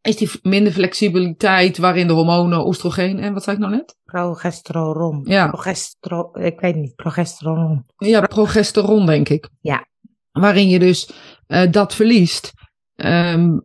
[0.10, 3.98] is die minder flexibiliteit waarin de hormonen, oestrogeen en wat zei ik nou net?
[4.06, 5.22] progesteron.
[5.24, 5.48] Ja.
[5.48, 7.86] Progestero, ik weet niet, progesteron.
[7.98, 9.50] Ja, progesteron, denk ik.
[9.62, 9.88] Ja.
[10.32, 11.10] Waarin je dus
[11.48, 12.54] eh, dat verliest.
[12.95, 13.58] Ehm,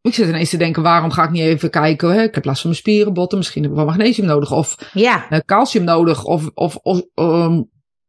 [0.00, 2.10] ik zit ineens te denken, waarom ga ik niet even kijken?
[2.12, 2.22] Hè?
[2.22, 4.52] Ik heb last van mijn spieren, botten, misschien heb ik wel magnesium nodig.
[4.52, 6.24] Of Ja, eh, calcium nodig.
[6.24, 7.62] Of, of, of ehm,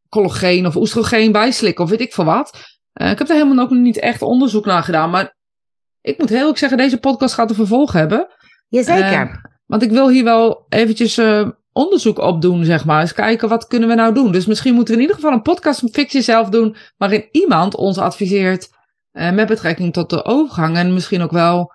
[0.10, 1.84] collageen of oestrogeen bijslikken.
[1.84, 2.78] Of weet ik veel wat.
[2.94, 5.10] Eh, ik heb er helemaal ook nog niet echt onderzoek naar gedaan.
[5.10, 5.35] Maar
[6.06, 8.28] ik moet heel eerlijk zeggen, deze podcast gaat een vervolg hebben.
[8.68, 9.22] Jazeker.
[9.22, 13.02] Eh, want ik wil hier wel eventjes uh, onderzoek op doen, zeg maar.
[13.02, 14.32] Eens kijken, wat kunnen we nou doen?
[14.32, 16.76] Dus misschien moeten we in ieder geval een podcast van Fix Jezelf doen...
[16.98, 18.70] waarin iemand ons adviseert
[19.14, 20.78] uh, met betrekking tot de overgang.
[20.78, 21.74] En misschien ook wel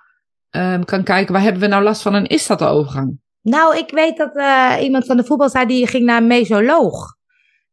[0.51, 3.19] um, kan kijken, waar hebben we nou last van en is dat de overgang?
[3.43, 7.17] Nou, ik weet dat uh, iemand van de voetbal zei, die ging naar een mesoloog.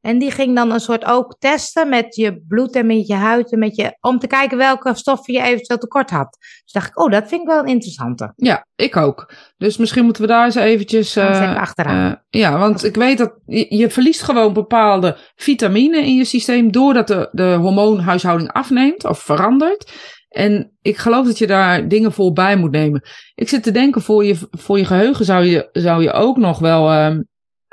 [0.07, 3.51] En die ging dan een soort ook testen met je bloed en met je huid
[3.51, 6.37] en met je, om te kijken welke stoffen je eventueel tekort had.
[6.39, 8.33] Dus dacht ik, oh, dat vind ik wel een interessante.
[8.35, 9.33] Ja, ik ook.
[9.57, 11.17] Dus misschien moeten we daar eens eventjes...
[11.17, 12.09] Uh, even achteraan.
[12.09, 16.71] Uh, ja, want ik weet dat je, je, verliest gewoon bepaalde vitamine in je systeem
[16.71, 19.91] doordat de, de hormoonhuishouding afneemt of verandert.
[20.29, 23.01] En ik geloof dat je daar dingen voor bij moet nemen.
[23.35, 26.59] Ik zit te denken, voor je, voor je geheugen zou je, zou je ook nog
[26.59, 27.17] wel uh,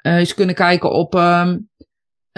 [0.03, 1.69] eens kunnen kijken op um,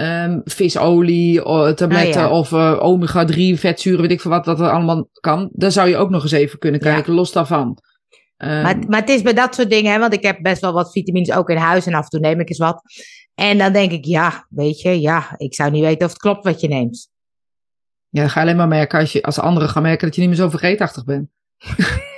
[0.01, 1.43] um, visolie,
[1.75, 2.31] tabletten ja.
[2.31, 5.51] of uh, omega-3 vetzuren, weet ik veel wat, dat er allemaal kan.
[5.53, 7.19] Daar zou je ook nog eens even kunnen kijken, ja.
[7.19, 7.79] los daarvan.
[8.39, 10.73] Um, maar, maar het is bij dat soort dingen, hè, want ik heb best wel
[10.73, 12.83] wat vitamines ook in huis en af en toe neem ik eens wat.
[13.35, 16.45] En dan denk ik, ja, weet je, ja, ik zou niet weten of het klopt
[16.45, 17.09] wat je neemt.
[18.09, 20.21] Ja, dan ga je alleen maar merken als, je, als anderen gaan merken dat je
[20.21, 21.29] niet meer zo vergeetachtig bent.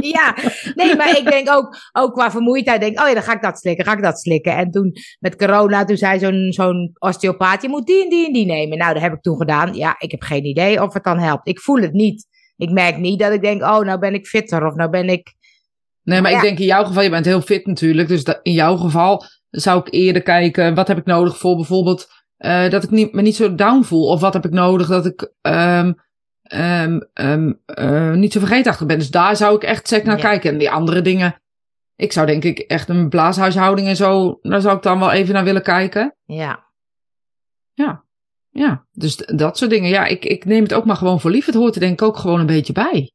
[0.16, 0.34] ja,
[0.74, 3.58] nee, maar ik denk ook, ook qua vermoeidheid, denk oh ja, dan ga ik dat
[3.58, 4.56] slikken, ga ik dat slikken.
[4.56, 8.32] En toen met corona, toen zei zo'n zo'n osteopaat, je moet die en die en
[8.32, 8.78] die nemen.
[8.78, 9.74] Nou, dat heb ik toen gedaan.
[9.74, 11.48] Ja, ik heb geen idee of het dan helpt.
[11.48, 12.26] Ik voel het niet.
[12.56, 15.34] Ik merk niet dat ik denk, oh, nou ben ik fitter of nou ben ik...
[16.02, 16.36] Nee, maar ja.
[16.36, 18.08] ik denk in jouw geval, je bent heel fit natuurlijk.
[18.08, 22.08] Dus in jouw geval zou ik eerder kijken, wat heb ik nodig voor bijvoorbeeld
[22.38, 24.06] uh, dat ik niet, me niet zo down voel.
[24.06, 25.94] Of wat heb ik nodig dat ik um,
[26.54, 28.98] um, um, uh, niet zo vergeetachtig ben.
[28.98, 30.22] Dus daar zou ik echt zeker naar ja.
[30.22, 30.50] kijken.
[30.50, 31.34] En die andere dingen.
[31.96, 34.38] Ik zou denk ik echt een blaashuishouding en zo.
[34.42, 36.16] Daar zou ik dan wel even naar willen kijken.
[36.24, 36.64] Ja.
[37.74, 38.04] Ja.
[38.50, 38.86] Ja.
[38.92, 39.90] Dus dat soort dingen.
[39.90, 41.46] Ja, ik, ik neem het ook maar gewoon voor lief.
[41.46, 43.12] Het hoort er denk ik ook gewoon een beetje bij.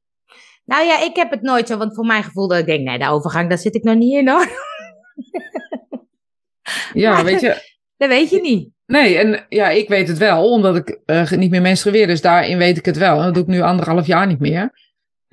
[0.66, 1.78] Nou ja, ik heb het nooit zo.
[1.78, 4.14] Want voor mijn gevoel dat ik denk, nee, de overgang, daar zit ik nog niet
[4.14, 4.48] in hoor.
[6.94, 7.75] ja, maar, weet je.
[7.98, 8.70] Dat weet je niet.
[8.86, 12.08] Nee, en ja, ik weet het wel, omdat ik uh, niet meer menstrueer.
[12.08, 13.22] Dus daarin weet ik het wel.
[13.22, 14.62] dat doe ik nu anderhalf jaar niet meer.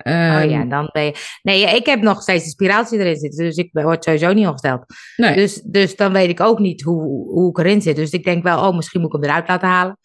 [0.07, 1.15] Um, oh ja, dan ben je...
[1.41, 3.43] Nee, ik heb nog steeds een spiratie erin zitten.
[3.43, 4.85] Dus ik word sowieso niet ongesteld.
[5.15, 5.35] Nee.
[5.35, 7.95] Dus, dus dan weet ik ook niet hoe, hoe ik erin zit.
[7.95, 9.97] Dus ik denk wel, oh, misschien moet ik hem eruit laten halen.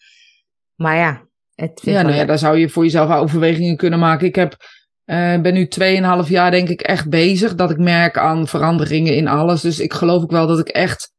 [0.75, 4.27] Maar ja, het Ja, nou ja, daar zou je voor jezelf overwegingen kunnen maken.
[4.27, 4.55] Ik heb,
[5.05, 5.67] uh, ben nu
[6.23, 7.55] 2,5 jaar denk ik echt bezig.
[7.55, 9.61] Dat ik merk aan veranderingen in alles.
[9.61, 11.13] Dus ik geloof ook wel dat ik echt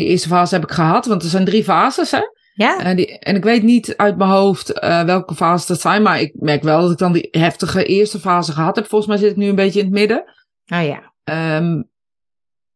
[0.00, 2.20] die eerste fase heb ik gehad, want er zijn drie fases, hè?
[2.54, 2.78] Ja.
[2.78, 6.20] En, die, en ik weet niet uit mijn hoofd uh, welke fases dat zijn, maar
[6.20, 8.86] ik merk wel dat ik dan die heftige eerste fase gehad heb.
[8.88, 10.24] Volgens mij zit ik nu een beetje in het midden.
[10.66, 11.12] Ah ja.
[11.56, 11.88] Um,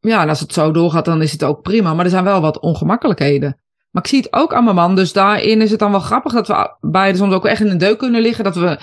[0.01, 1.95] ja, en als het zo doorgaat, dan is het ook prima.
[1.95, 3.59] Maar er zijn wel wat ongemakkelijkheden.
[3.91, 4.95] Maar ik zie het ook aan mijn man.
[4.95, 7.79] Dus daarin is het dan wel grappig dat we beide soms ook echt in een
[7.79, 8.45] deuk kunnen liggen.
[8.45, 8.79] Dat we,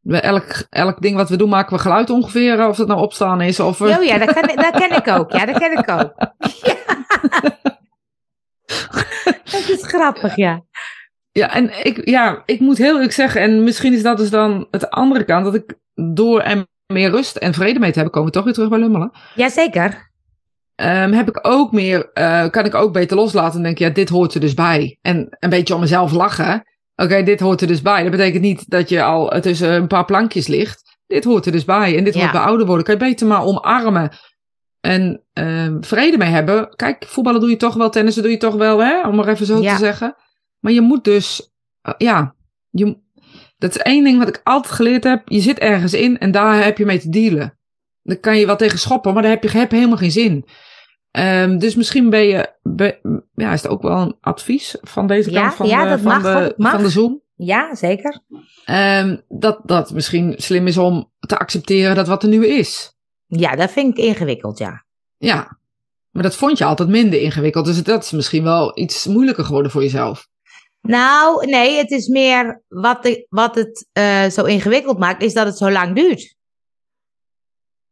[0.00, 2.68] we elk, elk ding wat we doen, maken we geluid ongeveer.
[2.68, 3.60] Of het nou opstaan is.
[3.60, 3.96] Of we...
[3.98, 5.32] Oh ja, dat, kan, dat ken ik ook.
[5.32, 6.12] Ja, dat ken ik ook.
[6.62, 7.58] Ja.
[9.52, 10.62] dat is grappig, ja.
[11.32, 14.66] Ja, en ik, ja, ik moet heel eerlijk zeggen, en misschien is dat dus dan
[14.70, 15.74] het andere kant, dat ik
[16.14, 18.78] door er meer rust en vrede mee te hebben, komen we toch weer terug bij
[18.78, 19.10] Lummelen.
[19.34, 20.10] Jazeker.
[20.82, 24.08] Um, heb ik ook meer, uh, kan ik ook beter loslaten en denken, ja, dit
[24.08, 24.98] hoort er dus bij.
[25.02, 26.54] En een beetje om mezelf lachen.
[26.94, 28.02] Oké, okay, dit hoort er dus bij.
[28.02, 30.98] Dat betekent niet dat je al tussen een paar plankjes ligt.
[31.06, 31.96] Dit hoort er dus bij.
[31.96, 32.20] En dit ja.
[32.20, 32.84] hoort bij ouder worden.
[32.84, 34.12] Kan je beter maar omarmen
[34.80, 36.76] en uh, vrede mee hebben.
[36.76, 39.08] Kijk, voetballen doe je toch wel, tennissen doe je toch wel, hè?
[39.08, 39.72] om maar even zo ja.
[39.72, 40.16] te zeggen.
[40.58, 42.34] Maar je moet dus, uh, ja,
[42.70, 42.98] je,
[43.58, 45.22] dat is één ding wat ik altijd geleerd heb.
[45.28, 47.58] Je zit ergens in en daar heb je mee te dealen.
[48.02, 50.44] Dan kan je wel tegen schoppen, maar daar heb je heb helemaal geen zin.
[51.18, 52.98] Um, dus misschien ben je, be,
[53.34, 56.00] ja, is het ook wel een advies van deze ja, kant van, ja, de, dat
[56.00, 56.72] van, mag, de, mag.
[56.72, 57.22] van de Zoom?
[57.34, 58.20] Ja, zeker.
[58.70, 62.98] Um, dat dat misschien slim is om te accepteren dat wat er nu is.
[63.30, 64.84] Ja, dat vind ik ingewikkeld, ja.
[65.16, 65.58] Ja,
[66.10, 67.64] maar dat vond je altijd minder ingewikkeld.
[67.64, 70.28] Dus dat is misschien wel iets moeilijker geworden voor jezelf.
[70.80, 75.46] Nou, nee, het is meer wat, de, wat het uh, zo ingewikkeld maakt, is dat
[75.46, 76.34] het zo lang duurt.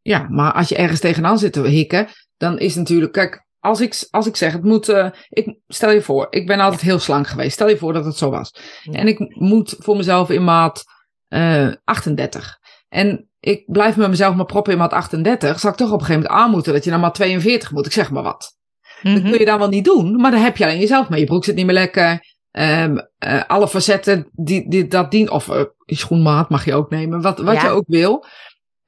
[0.03, 4.07] Ja, maar als je ergens tegenaan zit te hikken, dan is natuurlijk, kijk, als ik,
[4.11, 6.87] als ik zeg, het moet, uh, ik, stel je voor, ik ben altijd ja.
[6.87, 7.53] heel slank geweest.
[7.53, 8.55] Stel je voor dat het zo was.
[8.83, 8.93] Ja.
[8.93, 10.85] En ik moet voor mezelf in maat
[11.29, 12.59] uh, 38.
[12.89, 16.07] En ik blijf met mezelf maar proppen in maat 38, zal ik toch op een
[16.07, 17.87] gegeven moment aan moeten dat je naar maat 42 moet.
[17.87, 18.57] Ik zeg maar wat.
[19.03, 19.23] Mm -hmm.
[19.23, 21.21] Dat kun je dan wel niet doen, maar dan heb je alleen jezelf mee.
[21.21, 22.37] Je broek zit niet meer lekker.
[22.53, 27.21] Um, uh, alle facetten die, die dat dient, of uh, schoenmaat mag je ook nemen,
[27.21, 27.63] wat, wat ja.
[27.63, 28.25] je ook wil.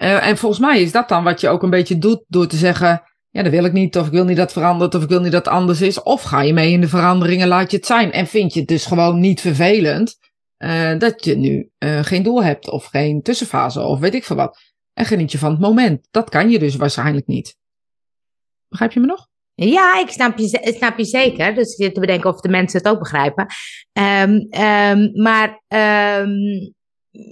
[0.02, 2.56] Uh, en volgens mij is dat dan wat je ook een beetje doet door te
[2.56, 5.20] zeggen, ja, dat wil ik niet, of ik wil niet dat verandert, of ik wil
[5.20, 6.02] niet dat anders is.
[6.02, 8.12] Of ga je mee in de veranderingen, laat je het zijn.
[8.12, 10.18] En vind je het dus gewoon niet vervelend,
[10.64, 14.36] uh, dat je nu uh, geen doel hebt, of geen tussenfase, of weet ik veel
[14.36, 14.58] wat.
[14.92, 16.08] En geniet je van het moment.
[16.10, 17.56] Dat kan je dus waarschijnlijk niet.
[18.68, 19.28] Begrijp je me nog?
[19.54, 21.54] Ja, ik snap je, ik snap je zeker.
[21.54, 23.46] Dus ik zit te bedenken of de mensen het ook begrijpen.
[23.92, 26.30] Ehm, ehm, maar ehm,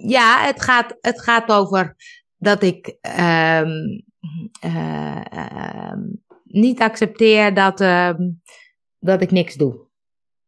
[0.09, 1.97] ja, het gaat, het gaat over
[2.37, 3.63] dat ik eh,
[6.45, 7.79] niet accepteer dat,
[8.99, 9.87] dat ik niks doe.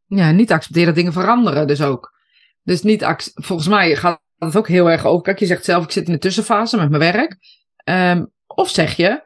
[0.06, 2.19] Ja, niet accepteren dat dingen veranderen dus ook.
[2.62, 5.22] Dus niet, volgens mij gaat het ook heel erg over.
[5.22, 7.36] Kijk, je zegt zelf, ik zit in de tussenfase met mijn werk.
[7.76, 9.22] Ehm, of zeg je,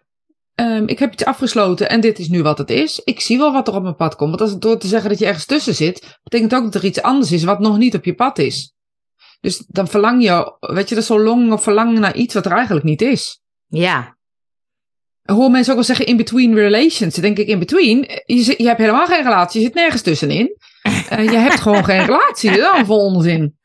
[0.55, 3.01] ehm, ik heb iets afgesloten en dit is nu wat het is.
[3.05, 4.29] Ik zie wel wat er op mijn pad komt.
[4.29, 6.85] Want als het door te zeggen dat je ergens tussen zit, betekent ook dat er
[6.85, 8.75] iets anders is wat nog niet op je pad is.
[9.40, 12.47] Dus dan verlang je, weet je, dat is zo long of verlangen naar iets wat
[12.47, 13.40] er eigenlijk niet is.
[13.66, 14.16] Ja,
[15.25, 17.14] Ik hoor mensen ook wel zeggen in between relations.
[17.14, 20.57] Dan denk ik in between, je, je hebt helemaal geen relatie, je zit nergens tussenin.
[20.85, 23.59] Eh, je hebt gewoon geen relatie, dat is allemaal vol onzin.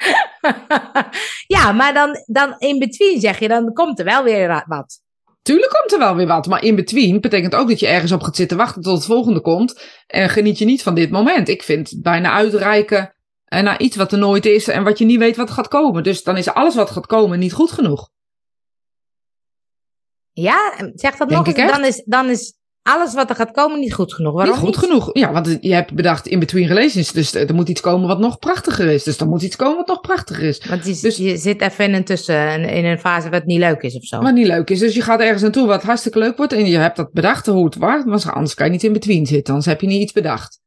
[1.56, 5.02] ja maar dan, dan in between zeg je, dan komt er wel weer wat.
[5.42, 8.22] Tuurlijk komt er wel weer wat, maar in between betekent ook dat je ergens op
[8.22, 9.82] gaat zitten wachten tot het volgende komt.
[10.08, 11.50] En geniet je niet van dit moment.
[11.50, 13.14] Ik vind het bijna uitreiken
[13.46, 16.04] eh, naar iets wat er nooit is en wat je niet weet wat gaat komen.
[16.04, 18.10] Dus dan is alles wat gaat komen niet goed genoeg.
[20.32, 21.72] Ja, zeg dat Denk nog eens.
[21.72, 24.34] Dan is, dan is alles wat er gaat komen niet goed genoeg.
[24.34, 25.10] Waarom niet goed genoeg.
[25.14, 27.12] Ja, want je hebt bedacht in between relations.
[27.12, 29.04] Dus er moet iets komen wat nog prachtiger is.
[29.04, 30.66] Dus er moet iets komen wat nog prachtiger is.
[30.66, 33.82] Want je, Dus- je zit even in een tussen, in een fase wat niet leuk
[33.82, 34.22] is of zo.
[34.22, 34.80] Wat niet leuk is.
[34.80, 36.54] Dus je gaat ergens naartoe wat hartstikke leuk wordt.
[36.54, 38.04] En je hebt dat bedacht hoe het was.
[38.04, 39.54] Maar anders kan je niet in between zitten.
[39.54, 40.60] Anders heb je niet iets bedacht.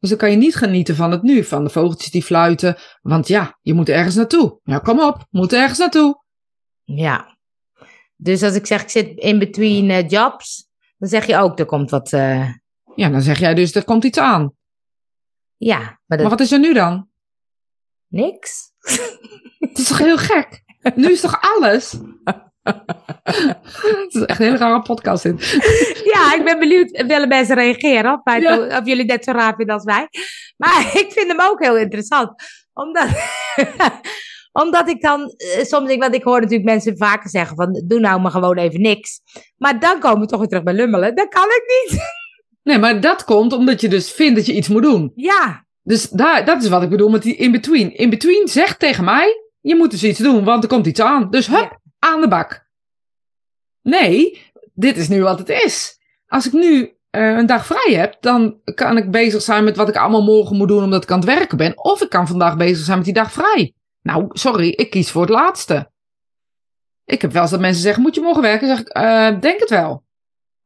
[0.00, 1.44] Dus dan kan je niet genieten van het nu.
[1.44, 2.76] Van de vogeltjes die fluiten.
[3.00, 4.58] Want ja, je moet ergens naartoe.
[4.64, 5.26] Ja, kom op.
[5.30, 6.22] Moet ergens naartoe.
[6.84, 7.38] Ja.
[8.16, 10.68] Dus als ik zeg, ik zit in between eh, jobs,
[11.00, 12.12] dan zeg je ook, er komt wat.
[12.12, 12.48] eh,
[12.94, 14.52] Ja, dan zeg jij dus, er komt iets aan.
[15.56, 17.08] ja, maar dat Maar wat is er nu dan?
[18.08, 18.72] niks.
[19.58, 20.62] Het is toch heel gek?
[20.94, 21.92] Nu is toch alles?
[22.62, 25.40] Het is echt een hele rare podcast dit.
[26.14, 28.78] Ja, ik ben benieuwd, willen mensen reageren Ja.
[28.78, 30.08] of jullie net zo raar vinden als wij.
[30.56, 32.32] Maar ik vind hem ook heel interessant.
[32.72, 33.08] Omdat,
[34.52, 38.00] omdat ik dan eh, soms denk, want ik hoor natuurlijk mensen vaker zeggen van, doe
[38.00, 39.20] nou maar gewoon even niks.
[39.56, 41.14] Maar dan komen we toch weer terug bij lummelen.
[41.14, 42.00] Dat kan ik niet.
[42.62, 45.12] Nee, maar dat komt omdat je dus vindt dat je iets moet doen.
[45.14, 47.96] Ja, Dus daar, dat is wat ik bedoel met die in-between.
[47.96, 51.30] In-between zegt tegen mij, je moet dus iets doen, want er komt iets aan.
[51.30, 51.80] Dus hup, Ja.
[51.98, 52.66] aan de bak.
[53.82, 54.42] Nee,
[54.74, 55.98] dit is nu wat het is.
[56.26, 59.88] Als ik nu eh, een dag vrij heb, dan kan ik bezig zijn met wat
[59.88, 61.78] ik allemaal morgen moet doen omdat ik aan het werken ben.
[61.84, 63.74] Of ik kan vandaag bezig zijn met die dag vrij.
[64.02, 65.90] Nou, sorry, ik kies voor het laatste.
[67.04, 68.68] Ik heb wel eens dat mensen zeggen, moet je morgen werken?
[68.68, 70.04] Dan zeg ik, eh, denk het wel.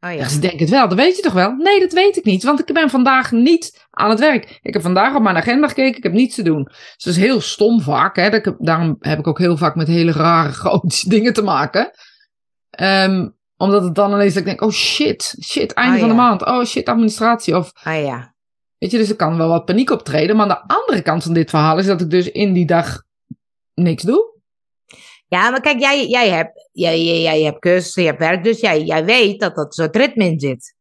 [0.01, 0.29] oh ja.
[0.29, 1.53] Ze denken het wel, dat weet je toch wel?
[1.53, 4.59] Nee, dat weet ik niet, want ik ben vandaag niet aan het werk.
[4.63, 6.65] Ik heb vandaag op mijn agenda gekeken, ik heb niets te doen.
[6.65, 8.31] Dus dat is heel stom vaak, hè?
[8.31, 11.91] Dat ik, daarom heb ik ook heel vaak met hele rare, chaotische dingen te maken.
[12.71, 16.15] Ehm, omdat het dan ineens dat ik denk, oh shit, shit, einde Ah, van de
[16.15, 16.47] maand.
[16.47, 17.57] Oh shit, administratie.
[17.57, 18.35] Of, Oh ja.
[18.79, 20.37] weet je, dus er kan wel wat paniek optreden.
[20.37, 23.03] Maar aan de andere kant van dit verhaal is dat ik dus in die dag
[23.75, 24.33] niks doe.
[25.29, 28.61] Ja, maar kijk, jij, jij, hebt, jij, jij, jij hebt cursussen, je hebt werk, dus
[28.61, 30.75] jij, jij weet dat dat soort ritme in zit.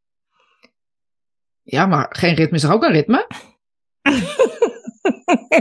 [1.63, 3.27] Ja, maar geen ritme is er ook een ritme.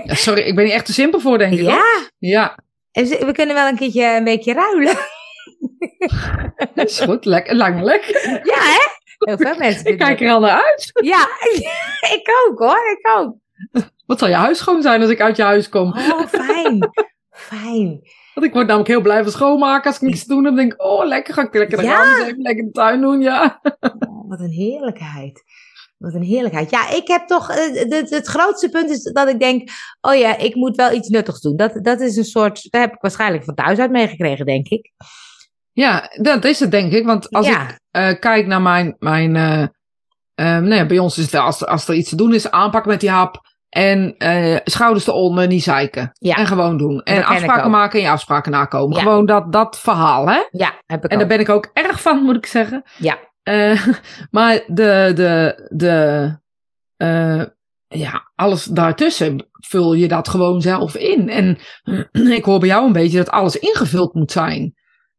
[0.05, 1.61] Ja, sorry, ik ben niet echt te simpel voor, denk ik.
[1.61, 1.71] hoor.
[1.71, 2.59] Ja, Ja,
[2.93, 4.97] we kunnen wel een keertje een weekje ruilen.
[6.75, 7.25] dat is goed.
[7.25, 8.05] Lekker, langelijk.
[8.45, 8.79] Ja, hè?
[9.19, 10.91] Heel veel mensen Ik kijk er al naar uit.
[11.03, 11.29] Ja,
[12.15, 13.35] ik ook hoor, ik ook.
[14.07, 15.89] Wat zal je huis schoon zijn als ik uit je huis kom?
[15.89, 16.91] Oh, fijn.
[17.43, 18.01] Fijn.
[18.35, 20.55] Want ik word namelijk heel blij van schoonmaken als ik niks te doen heb.
[20.57, 22.21] Denk ik, oh lekker, ga ik lekker de Ja.
[22.27, 23.61] even lekker de tuin doen, ja.
[23.81, 25.43] Oh, wat een heerlijkheid.
[25.99, 26.71] Wat een heerlijkheid.
[26.71, 27.51] Ja, ik heb toch.
[27.51, 29.69] eh, Het, het grootste punt is dat ik denk.
[30.01, 31.57] Oh ja, ik moet wel iets nuttigs doen.
[31.57, 32.71] Dat, dat is een soort.
[32.71, 34.91] Daar heb ik waarschijnlijk van thuis uit meegekregen, denk ik.
[35.73, 37.05] Ja, dat is het denk ik.
[37.07, 38.97] Want als ja, ik eh, kijk naar mijn...
[38.99, 39.63] mijn eh,
[40.35, 42.51] ehm, nou ja, bij ons is het als, er- als er iets te doen is,
[42.51, 43.41] aanpakken met die hap.
[43.73, 46.13] En eh, schouders eronder, niet zeiken.
[46.19, 46.35] Ja.
[46.35, 47.03] En gewoon doen.
[47.03, 48.97] En afspraken maken en je afspraken nakomen.
[48.97, 49.03] Ja.
[49.03, 50.43] Gewoon dat, dat verhaal, hè?
[50.51, 52.83] ja, heb ik En daar ben ik ook erg van, moet ik zeggen.
[52.99, 53.19] Ja.
[53.43, 53.87] Eh,
[54.31, 56.39] maar de, de, de,
[56.97, 57.43] eh,
[57.89, 61.29] ja, alles daartussen vul je dat gewoon zelf in.
[61.29, 61.59] En
[62.39, 64.75] ik hoor bij jou een beetje dat alles ingevuld moet zijn.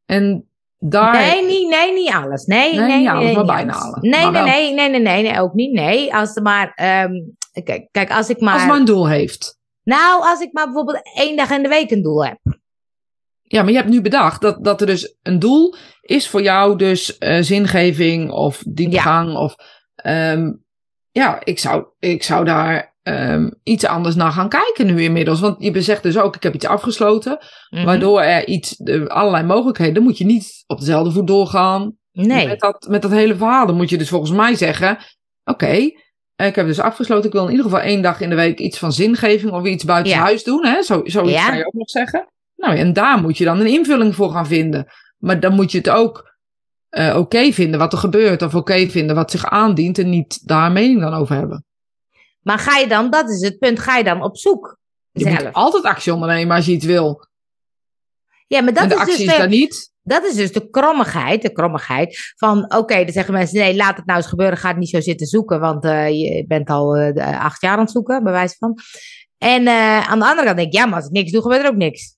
[0.06, 2.46] En daar, Nee, niet, nee, niet alles.
[2.46, 3.84] Nee, Nee, nee, niet alles, nee, maar bijna alles.
[3.84, 4.10] alles.
[4.10, 5.72] Nee, nee, nee, nee, nee, nee, nee, ook niet.
[5.74, 6.72] Nee, als er maar.
[6.76, 7.12] ehm,
[7.64, 8.54] kijk, kijk, als ik maar.
[8.54, 9.58] als maar een doel heeft.
[9.84, 12.40] Nou, als ik maar bijvoorbeeld één dag in de week een doel heb.
[13.42, 16.78] Ja, maar je hebt nu bedacht dat, dat er dus een doel is voor jou,
[16.78, 19.36] dus eh, zingeving of diepgang.
[19.36, 19.56] Of,
[19.96, 20.52] ehm,
[21.12, 25.40] ja, ik zou, ik zou daar ehm, iets anders naar gaan kijken nu inmiddels.
[25.40, 27.38] Want je zegt dus ook, ik heb iets afgesloten.
[27.70, 27.86] Mhm.
[27.86, 31.98] Waardoor er iets, eh, allerlei mogelijkheden, dan moet je niet op dezelfde voet doorgaan.
[32.12, 32.48] Nee.
[32.48, 33.66] Met, dat, met dat hele verhaal.
[33.66, 34.98] Dan moet je dus volgens mij zeggen,
[35.44, 35.92] oké,
[36.36, 37.26] eh, ik heb dus afgesloten.
[37.26, 39.84] Ik wil in ieder geval één dag in de week iets van zingeving of iets
[39.84, 40.20] buiten Ja.
[40.20, 40.66] huis doen.
[40.66, 40.82] Hè?
[40.82, 41.48] Zo, zoiets Ja.
[41.48, 42.28] kan je ook nog zeggen.
[42.56, 44.88] Nou, en daar moet je dan een invulling voor gaan vinden.
[45.18, 46.32] Maar dan moet je het ook
[46.90, 48.42] eh, oké vinden wat er gebeurt.
[48.42, 49.98] Of oké vinden wat zich aandient.
[49.98, 51.66] En niet daar een mening dan over hebben.
[52.42, 54.78] Maar ga je dan, dat is het punt, ga je dan op zoek?
[55.12, 55.44] Je zelf?
[55.44, 57.28] moet altijd actie ondernemen als je iets wil.
[58.48, 59.93] Ja, maar dat en de is, actie dus is daar niet.
[60.04, 64.06] Dat is dus de krommigheid, de krommigheid van, oké, dan zeggen mensen, nee, laat het
[64.06, 67.14] nou eens gebeuren, ga het niet zo zitten zoeken, want eh, je bent al eh,
[67.14, 68.78] de- acht jaar aan het zoeken, bij wijze van.
[69.38, 71.62] En eh, aan de andere kant denk ik, ja, maar als ik niks doe, gebeurt
[71.64, 72.16] er ook niks.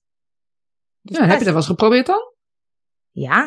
[1.00, 2.32] Dus Ja, heb je dat wel eens geprobeerd dan?
[3.10, 3.46] Ja,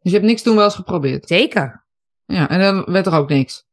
[0.00, 1.28] Dus je hebt niks doen wel eens geprobeerd.
[1.28, 1.86] zeker.
[2.24, 3.64] Ja, en dan werd er ook niks.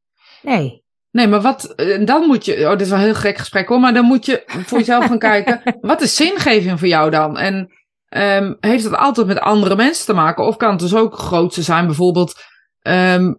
[0.41, 0.84] Nee.
[1.12, 3.68] Nee, maar wat, eh, dan moet je, oh, dit is wel een heel gek gesprek
[3.68, 7.38] hoor, maar dan moet je voor jezelf gaan kijken, wat is zingeving voor jou dan?
[7.38, 7.72] En
[8.15, 10.45] ehm, heeft het altijd met andere mensen te maken?
[10.45, 12.43] Of kan het dus ook grootste zijn, bijvoorbeeld,
[12.82, 13.34] ehm,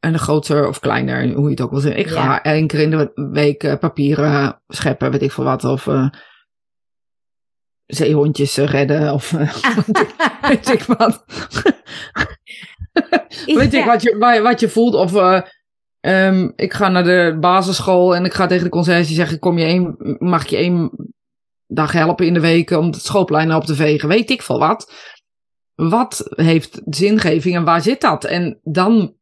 [0.00, 2.00] en de groter of kleiner, hoe je het ook wil zeggen.
[2.00, 2.42] Ik ga Ja.
[2.42, 6.06] één keer in de week eh, papieren scheppen, weet ik veel wat, of eh,
[7.86, 9.54] zeehondjes eh, redden, of eh,
[10.48, 11.24] weet ik wat.
[13.46, 14.94] Weet ik wat je, wat je voelt?
[14.94, 15.40] Of eh,
[16.00, 19.64] ehm, ik ga naar de basisschool en ik ga tegen de conciërge zeggen: kom je
[19.64, 20.90] één, mag je één
[21.74, 24.08] dag helpen in de week om het schoolplein op te vegen?
[24.08, 24.92] Weet ik veel wat.
[25.74, 28.24] Wat heeft zingeving en waar zit dat?
[28.24, 29.14] En dan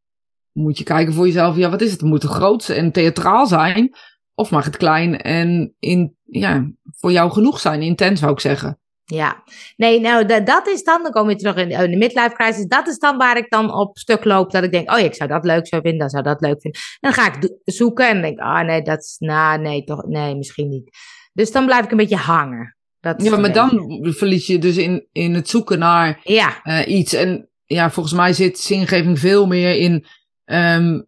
[0.52, 2.02] moet je kijken voor jezelf: ja, wat is het?
[2.02, 3.94] Moet het groot en theatraal zijn?
[4.34, 7.82] Of mag het klein en in, ja, voor jou genoeg zijn?
[7.82, 8.80] Intens zou ik zeggen.
[9.04, 9.42] Ja,
[9.76, 12.66] nee, nou, da- dat is dan, dan kom je terug in, in de midlife crisis,
[12.66, 15.14] dat is dan waar ik dan op stuk loop, dat ik denk, oh ja, ik
[15.14, 16.80] zou dat leuk zo vinden, dan zou dat leuk vinden.
[16.80, 20.36] En dan ga ik zoeken en denk ah nee, dat is, nou, nee, toch, nee,
[20.36, 20.90] misschien niet.
[21.32, 22.76] Dus dan blijf ik een beetje hangen.
[23.00, 27.12] Dat Ja, maar dan verlies je dus in, in het zoeken naar Ja, eh, iets.
[27.12, 30.06] En ja, volgens mij zit zingeving veel meer in
[30.44, 31.00] ehm,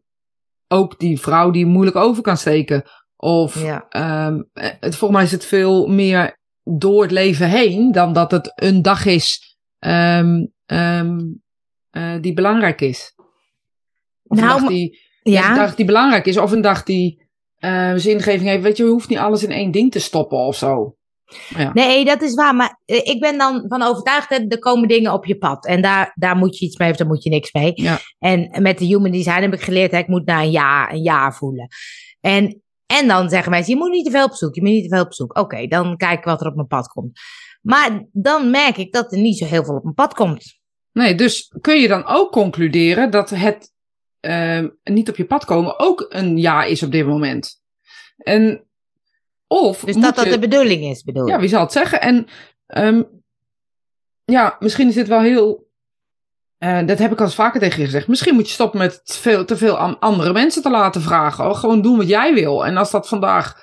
[0.69, 2.83] ook die vrouw die moeilijk over kan steken.
[3.17, 7.93] Of ja, ehm, eh, het, volgens mij is het veel meer door het leven heen
[7.93, 13.13] dan dat het een dag is ehm, eh, die belangrijk is.
[14.25, 16.83] Of Nou, een dag maar- die, ja, een dag die belangrijk is, of een dag
[16.83, 17.22] die
[17.63, 18.63] eh, zingeving heeft.
[18.63, 20.97] Weet je, je hoeft niet alles in één ding te stoppen of zo.
[21.57, 21.73] Ja.
[21.73, 25.13] nee, dat is waar, maar eh, ik ben dan van overtuigd, hè, er komen dingen
[25.13, 27.53] op je pad en daar, daar moet je iets mee of daar moet je niks
[27.53, 27.73] mee.
[27.75, 27.99] Ja.
[28.19, 31.03] En met de human design heb ik geleerd, hè, ik moet naar een ja, een
[31.03, 31.69] ja voelen.
[32.21, 34.89] En, en dan zeggen mensen, je moet niet te veel op zoek, je moet niet
[34.89, 35.39] te veel op zoek.
[35.39, 37.21] Oké, dan kijk ik wat er op mijn pad komt.
[37.61, 40.61] Maar dan merk ik dat er niet zo heel veel op mijn pad komt.
[40.93, 43.72] Nee, dus kun je dan ook concluderen dat het
[44.23, 47.61] ehm, niet op je pad komen ook een ja is op dit moment.
[48.17, 48.65] En
[49.47, 52.01] of Dus dat dat je, de bedoeling is, bedoel ja, wie zal het zeggen?
[52.01, 52.27] En
[52.67, 53.03] ehm,
[54.25, 55.71] ja, misschien is dit wel heel.
[56.59, 58.09] eh, dat heb ik al eens vaker tegen je gezegd.
[58.09, 61.49] Misschien moet je stoppen met te veel, te veel aan andere mensen te laten vragen.
[61.51, 62.67] Of gewoon doen wat jij wil.
[62.67, 63.55] En als dat vandaag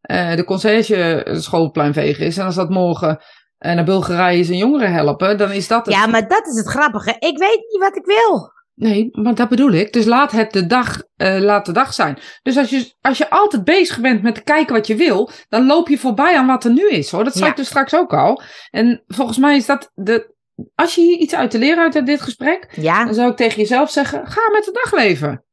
[0.00, 2.36] eh, de conciërge schoolplein vegen is.
[2.38, 3.20] En als dat morgen
[3.58, 5.38] eh, naar Bulgarije zijn jongeren helpen.
[5.38, 5.94] Dan is dat het.
[5.94, 7.10] Ja, maar dat is het grappige.
[7.18, 8.52] Ik weet niet wat ik wil.
[8.78, 9.92] Nee, maar dat bedoel ik.
[9.92, 12.18] Dus laat het de dag, eh, laat de dag zijn.
[12.42, 15.88] Dus als je, als je altijd bezig bent met kijken wat je wil, dan loop
[15.88, 17.24] je voorbij aan wat er nu is hoor.
[17.24, 17.50] Dat zei Ja.
[17.50, 18.42] ik dus straks ook al.
[18.70, 20.34] En volgens mij is dat de.
[20.74, 23.58] Als je hier iets uit te leren uit dit gesprek, Ja, dan zou ik tegen
[23.60, 25.44] jezelf zeggen: ga met de dag leven.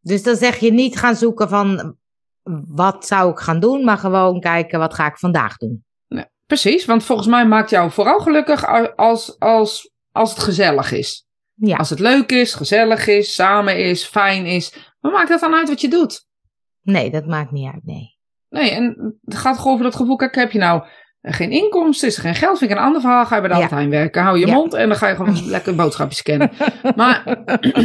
[0.00, 1.96] dus dan zeg je niet gaan zoeken van
[2.68, 5.84] wat zou ik gaan doen, maar gewoon kijken wat ga ik vandaag doen.
[6.46, 8.66] Precies, want volgens mij maakt jou vooral gelukkig
[8.96, 11.24] als, als, als het gezellig is.
[11.54, 14.74] Ja, Als het leuk is, gezellig is, samen is, fijn is.
[15.00, 16.24] Maar maakt dat dan uit wat je doet?
[16.82, 18.14] nee, dat maakt niet uit, nee.
[18.48, 20.16] Nee, en het gaat gewoon over dat gevoel.
[20.16, 20.82] Kijk, heb je nou
[21.22, 23.26] geen inkomsten, is er geen geld, vind ik een ander verhaal.
[23.26, 23.88] Ga je bij de Ja.
[23.88, 24.52] Werken, hou je Ja.
[24.52, 26.50] mond en dan ga je gewoon lekker boodschapjes scannen.
[26.96, 27.22] Maar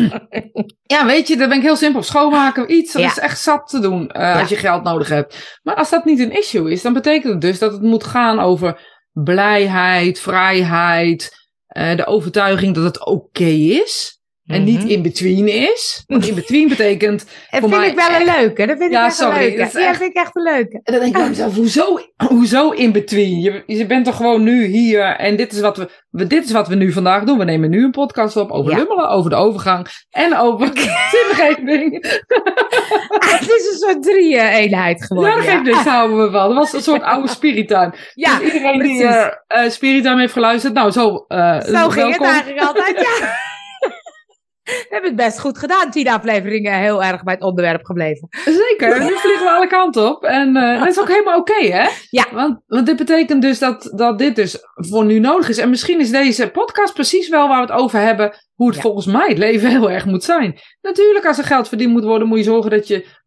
[0.96, 2.04] ja, weet je, dat ben ik heel simpel.
[2.04, 3.08] Schoonmaken, iets, dat Ja.
[3.08, 5.60] is echt zat te doen eh, als je geld nodig hebt.
[5.64, 8.40] Maar als dat niet een issue is, dan betekent het dus dat het moet gaan
[8.40, 8.80] over
[9.14, 11.41] blijheid, vrijheid,
[11.74, 14.21] de overtuiging dat het oké is.
[14.52, 14.88] En niet Mhm.
[14.88, 16.04] in between is.
[16.08, 18.66] Want in between betekent Dat voor vind ik wel een leuke.
[18.68, 19.58] Dat vind Ja, ik echt sorry, een leuke.
[19.58, 20.80] dat is Ja, echt- vind ik echt een leuke.
[20.84, 23.42] En dan denk ik bij mezelf, hoezo, hoezo in between?
[23.42, 26.52] Je, je bent toch gewoon nu hier en dit is, wat we, we, dit is
[26.52, 27.38] wat we nu vandaag doen.
[27.38, 28.78] We nemen nu een podcast op over Ja.
[28.78, 30.68] lummelen, over de overgang en over
[31.14, 32.06] zingeving.
[33.10, 35.36] Het is een soort drie-eenheid Ja, geworden.
[35.36, 36.48] dat Ja, geeft niks, daar houden we wel.
[36.48, 37.94] Dat was een soort oude spirituin.
[38.14, 42.60] Ja, dus iedereen die eh, spirituin heeft geluisterd, nou zo, eh Zo ging het eigenlijk
[42.62, 43.50] altijd, ja.
[44.72, 45.92] We hebben het best goed gedaan.
[45.92, 48.28] Tien afleveringen heel erg bij het onderwerp gebleven.
[48.46, 50.24] Zeker, nu vliegen we alle kanten op.
[50.24, 51.90] En eh, dat is ook helemaal oké, hè?
[52.10, 52.26] Ja.
[52.32, 55.58] Want, want dit betekent dus dat, dat dit dus voor nu nodig is.
[55.58, 58.34] En misschien is deze podcast precies wel waar we het over hebben.
[58.54, 58.82] Hoe het Ja.
[58.82, 60.60] volgens mij het leven heel erg moet zijn.
[60.82, 63.20] Natuurlijk, als er geld verdiend moet worden, moet je zorgen dat je.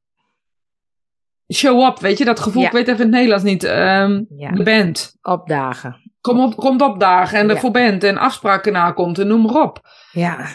[1.54, 2.68] Show up, weet je, dat gevoel, Ja.
[2.68, 3.64] ik weet even het Nederlands niet.
[3.64, 4.50] ehm Ja.
[4.62, 5.16] bent.
[5.22, 6.12] Opdagen.
[6.20, 7.52] Kom op, komt opdagen en Ja.
[7.54, 9.80] ervoor bent en afspraken nakomt en noem maar op.
[10.12, 10.46] Ja.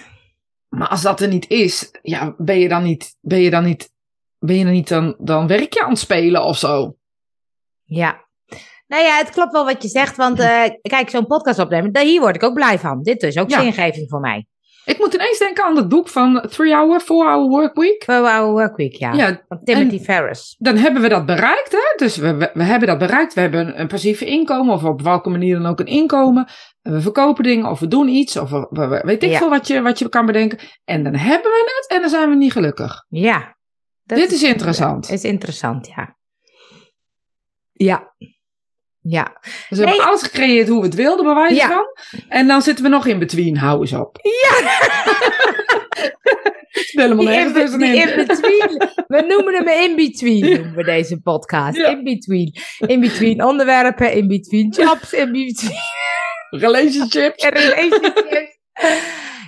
[0.69, 3.91] Maar als dat er niet is, ja, ben je dan niet, ben je dan niet,
[4.39, 6.95] ben je dan niet dan, dan werk je aan het spelen of zo?
[7.83, 8.27] Ja.
[8.87, 10.15] Nou ja, het klopt wel wat je zegt.
[10.15, 13.03] Want eh, kijk, zo'n podcast opnemen, daar- hier word ik ook blij van.
[13.03, 13.61] Dit is ook Ja.
[13.61, 14.45] zingeving voor mij.
[14.89, 18.03] Ik moet ineens denken aan het boek van Three Hour, Four Hour Work Week.
[18.05, 19.13] Voor Our Workweek, ja.
[19.13, 20.55] Ja, Van Timothy Ferris.
[20.59, 21.93] dan hebben we dat bereikt, hè?
[22.05, 23.33] Dus we, we, we hebben dat bereikt.
[23.33, 26.47] We hebben een, een passief inkomen, of op welke manier dan ook een inkomen.
[26.81, 29.37] En we verkopen dingen, of we doen iets, of we, we- we- weet ik Ja.
[29.37, 30.59] veel wat je, wat je kan bedenken.
[30.85, 33.05] En dan hebben we het en dan zijn we niet gelukkig.
[33.09, 33.57] Ja.
[34.03, 35.09] Dit is interessant.
[35.09, 36.17] is interessant, ja.
[37.73, 38.13] Ja.
[39.09, 39.37] Ja.
[39.69, 41.67] Dus we hebben alles gecreëerd hoe we het wilden, bij wijze Ja.
[41.67, 41.85] van.
[42.27, 44.17] En dan zitten we nog in between, hou eens op.
[44.21, 44.57] Ja.
[46.91, 48.77] Helemaal Die in, die in-between.
[49.07, 51.77] We noemen hem in-between, noemen we deze podcast.
[51.77, 51.87] Ja.
[51.87, 52.55] In-between.
[52.87, 55.77] In-between onderwerpen, in-between jobs, in-between
[56.49, 57.43] Relationships.
[57.49, 58.57] relationships.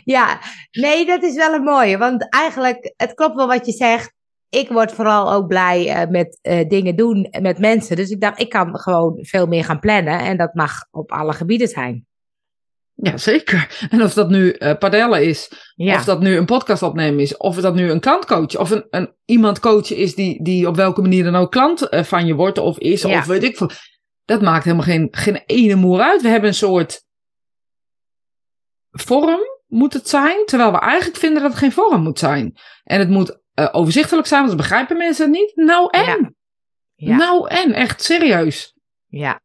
[0.04, 0.40] Ja,
[0.72, 1.98] nee, dat is wel een mooie.
[1.98, 4.14] Want eigenlijk, het klopt wel wat je zegt.
[4.52, 7.96] Ik word vooral ook blij eh, met eh, dingen doen met mensen.
[7.96, 10.20] Dus ik dacht, ik kan gewoon veel meer gaan plannen.
[10.20, 12.06] En dat mag op alle gebieden zijn.
[12.94, 13.88] Ja, zeker.
[13.90, 17.38] En of dat nu eh padellen is, Ja, of dat nu een podcast opnemen is,
[17.38, 21.02] of dat nu een klantcoach, of een, een, iemand coachen is die, die op welke
[21.02, 23.18] manier dan ook klant van je wordt, of is, Ja.
[23.20, 23.70] of weet ik veel.
[24.26, 26.22] Dat maakt helemaal geen, geen ene moer uit.
[26.22, 27.04] We hebben een soort
[28.92, 32.58] vorm, moet het zijn, terwijl we eigenlijk vinden dat het geen vorm moet zijn.
[32.84, 35.52] En het moet eh, overzichtelijk zijn, want dan begrijpen mensen het niet.
[35.56, 36.06] Nou en?
[36.06, 36.32] Ja.
[36.96, 37.16] Ja.
[37.16, 38.74] Nou en, echt serieus.
[39.08, 39.42] ja.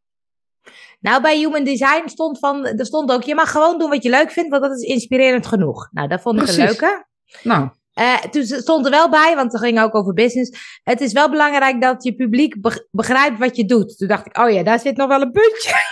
[0.99, 4.09] Nou, bij Human Design stond van, er stond ook, je mag gewoon doen wat je
[4.09, 5.89] leuk vindt, want dat is inspirerend genoeg.
[5.91, 6.79] Nou, dat vond ik een Precies.
[6.79, 7.05] leuke.
[7.43, 10.79] Nou, Eh, toen stond er wel bij, want het ging ook over business.
[10.83, 13.97] Het is wel belangrijk dat je publiek beg- begrijpt wat je doet.
[13.97, 15.71] Toen dacht ik, oh ja, daar zit nog wel een puntje.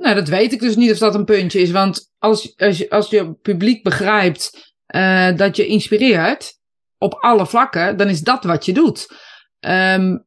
[0.00, 1.70] Nou, dat weet ik dus niet of dat een puntje is.
[1.70, 6.58] Want als, als, je, als je publiek begrijpt eh, dat je inspireert
[7.00, 9.08] op alle vlakken, dan is dat wat je doet.
[9.60, 10.18] Ehm,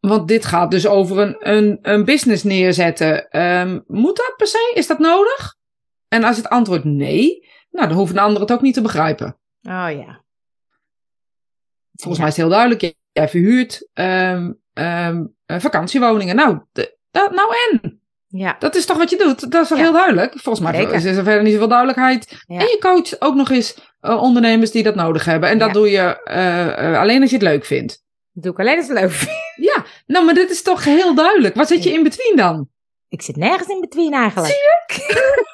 [0.00, 3.28] want dit gaat dus over een, een, een business neerzetten.
[3.30, 4.72] Ehm, moet dat per se?
[4.74, 5.56] Is dat nodig?
[6.08, 9.26] En als het antwoord nee, nou, dan hoeven de anderen het ook niet te begrijpen.
[9.62, 10.22] Oh ja.
[11.92, 12.18] Volgens Ja.
[12.18, 12.80] mij is het heel duidelijk.
[12.80, 16.36] Jij, jij verhuurt ehm, ehm, eh, vakantiewoningen.
[16.36, 18.00] Nou, dat, nou en?
[18.26, 18.56] Ja.
[18.58, 19.50] Dat is toch wat je doet?
[19.50, 19.84] Dat is toch Ja.
[19.84, 20.38] heel duidelijk?
[20.38, 22.42] Volgens mij is er verder niet zoveel duidelijkheid.
[22.46, 22.58] Ja.
[22.58, 25.48] En je coacht ook nog eens eh, ondernemers die dat nodig hebben.
[25.48, 25.74] En dat Ja.
[25.74, 28.02] doe je eh, eh, alleen als je het leuk vindt.
[28.32, 29.38] Dat doe ik alleen als het leuk vind.
[29.56, 31.54] Ja, nou, maar dit is toch heel duidelijk.
[31.54, 32.68] Wat zit je in between dan?
[33.08, 34.58] Ik zit nergens in between eigenlijk.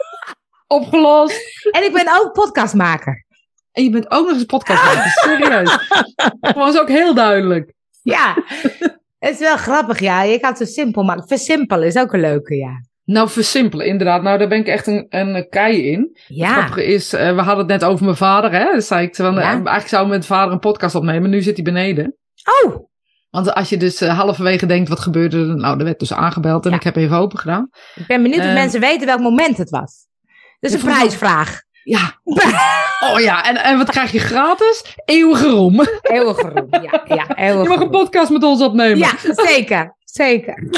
[0.66, 1.66] Opgelost.
[1.70, 3.24] En ik ben ook podcastmaker.
[3.72, 5.10] En je bent ook nog eens podcastmaker.
[5.24, 5.78] Serieus.
[6.40, 7.72] Gewoon is ook heel duidelijk.
[8.02, 8.34] Ja.
[9.18, 10.22] Het is wel grappig, ja.
[10.22, 11.28] Je kan het zo simpel maken.
[11.28, 12.80] Versimpelen is ook een leuke, ja.
[13.06, 14.22] Nou, versimpelen, inderdaad.
[14.22, 16.00] Nou, daar ben ik echt een, een kei in.
[16.12, 16.52] Het Ja.
[16.52, 18.52] grappige is, eh, we hadden het net over mijn vader.
[18.52, 18.72] Hè?
[18.72, 19.40] Dus zei ik, van, Ja.
[19.40, 21.30] eh, eigenlijk zou mijn vader een podcast opnemen.
[21.30, 22.16] Nu zit hij beneden.
[22.64, 22.76] Oh,
[23.30, 25.56] Want als je dus eh, halverwege denkt, wat gebeurde er?
[25.56, 26.76] Nou, er werd dus aangebeld en Ja.
[26.76, 27.68] ik heb even open gedaan.
[27.94, 28.52] ik ben benieuwd of Eh.
[28.54, 30.06] mensen weten welk moment het was.
[30.60, 31.62] Dat is een prijsvraag.
[31.84, 32.14] Ja.
[33.12, 34.94] Oh ja, en, en wat krijg je gratis?
[35.04, 35.80] Eeuwige roem.
[36.02, 36.66] Eeuwig geroem.
[36.70, 38.98] Ja, ja, eeuwig Je mag een podcast met ons opnemen.
[38.98, 39.10] Ja,
[39.46, 39.96] zeker.
[40.04, 40.54] Zeker.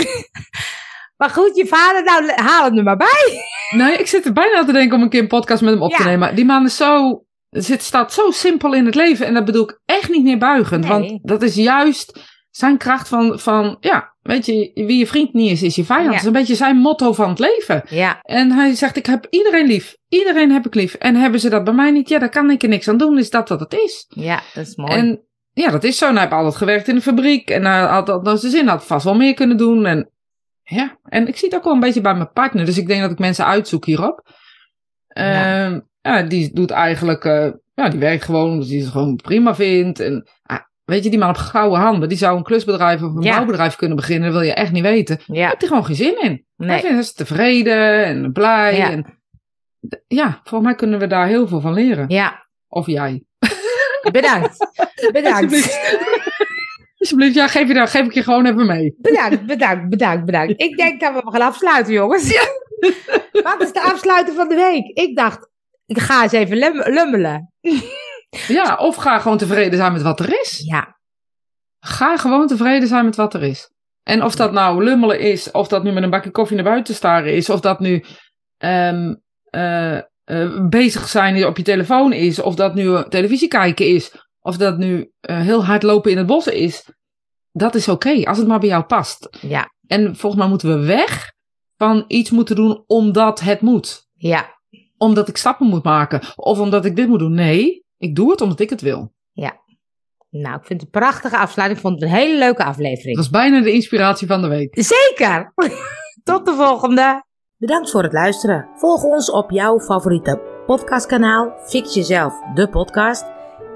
[1.19, 3.43] Maar goed, je vader, nou, haal hem er maar bij.
[3.71, 5.83] Nee, ik zit er bijna aan te denken om een keer een podcast met hem
[5.83, 6.35] op te nemen.
[6.35, 9.27] Die man is zo, zit, staat zo simpel in het leven.
[9.27, 10.89] En dat bedoel ik echt niet neerbuigend.
[10.89, 10.91] Nee.
[10.91, 15.51] Want dat is juist zijn kracht van, van, ja, weet je, wie je vriend niet
[15.51, 16.05] is, is je vijand.
[16.05, 16.11] Ja.
[16.11, 17.83] Dat is een beetje zijn motto van het leven.
[17.89, 19.97] Ja, En hij zegt, ik heb iedereen lief.
[20.09, 20.95] Iedereen heb ik lief.
[20.95, 22.09] En hebben ze dat bij mij niet?
[22.09, 23.19] Ja, daar kan ik er niks aan doen.
[23.19, 24.07] Is dat wat het is?
[24.09, 24.93] ja, dat is mooi.
[24.93, 26.07] En ja, dat is zo.
[26.07, 27.51] En hij heeft altijd gewerkt in de fabriek.
[27.51, 28.69] En hij had dat zijn zin.
[28.69, 29.87] Had vast wel meer kunnen doen.
[29.87, 30.11] En
[30.69, 32.65] ja, en ik zie het ook wel een beetje bij mijn partner.
[32.65, 34.23] Dus ik denk dat ik mensen uitzoek hierop.
[35.09, 35.65] Ja.
[35.67, 39.55] Ehm, ja, die doet eigenlijk, eh, ja, die werkt gewoon omdat hij het gewoon prima
[39.55, 40.01] vindt.
[40.01, 43.23] En ah, weet je, die man op gouden handen, die zou een klusbedrijf of een
[43.23, 43.35] Ja.
[43.37, 44.31] bouwbedrijf kunnen beginnen.
[44.31, 45.17] Dat wil je echt niet weten.
[45.27, 46.45] Daar ja, heeft hij gewoon geen zin in.
[46.57, 46.81] Hij nee.
[46.81, 48.77] vindt ze tevreden en blij.
[48.77, 48.91] Ja.
[48.91, 49.21] En,
[50.07, 52.05] ja, volgens mij kunnen we daar heel veel van leren.
[52.09, 53.23] Ja, Of jij.
[54.13, 54.57] bedankt.
[55.13, 55.53] Bedankt.
[57.11, 57.35] Alsjeblieft.
[57.35, 58.95] Ja, geef, je daar, geef ik je gewoon even mee.
[58.99, 60.63] Bedankt, bedankt, bedankt, bedankt.
[60.63, 62.33] Ik denk dat we gaan afsluiten, jongens.
[63.33, 64.87] Wat is de afsluiter van de week?
[64.99, 65.49] Ik dacht,
[65.87, 67.53] ik ga eens even lum- lummelen.
[68.49, 70.63] Ja, of ga gewoon tevreden zijn met wat er is.
[70.67, 70.97] Ja,
[71.81, 73.71] Ga gewoon tevreden zijn met wat er is.
[74.03, 76.95] En of dat nou lummelen is, of dat nu met een bakje koffie naar buiten
[76.95, 78.05] staren is, of dat nu
[78.59, 79.15] ehm,
[79.51, 84.57] eh, eh, bezig zijn op je telefoon is, of dat nu televisie kijken is, of
[84.57, 86.91] dat nu eh, heel hard lopen in het bos is.
[87.59, 89.29] Dat is oké, als het maar bij jou past.
[89.41, 91.33] ja, En volgens mij moeten we weg
[91.77, 94.07] van iets moeten doen omdat het moet.
[94.15, 94.47] ja,
[94.97, 96.21] Omdat ik stappen moet maken.
[96.37, 97.35] Of omdat ik dit moet doen.
[97.35, 99.17] Nee, ik doe het omdat ik het wil.
[100.31, 101.81] Nou, ik vind het een prachtige afsluiting.
[101.81, 103.17] Ik vond het een hele leuke aflevering.
[103.17, 104.83] Dat is bijna de inspiratie van de week.
[104.83, 105.53] Zeker!
[106.25, 107.25] Tot de volgende!
[107.57, 108.69] Bedankt voor het luisteren.
[108.75, 111.53] Volg ons op jouw favoriete podcastkanaal.
[111.67, 113.25] Fix jezelf, de podcast.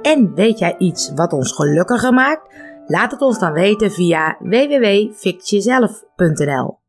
[0.02, 2.54] En weet jij iets wat ons gelukkiger maakt?
[2.86, 6.81] Laat het ons dan weten via www.fixjezelf.nl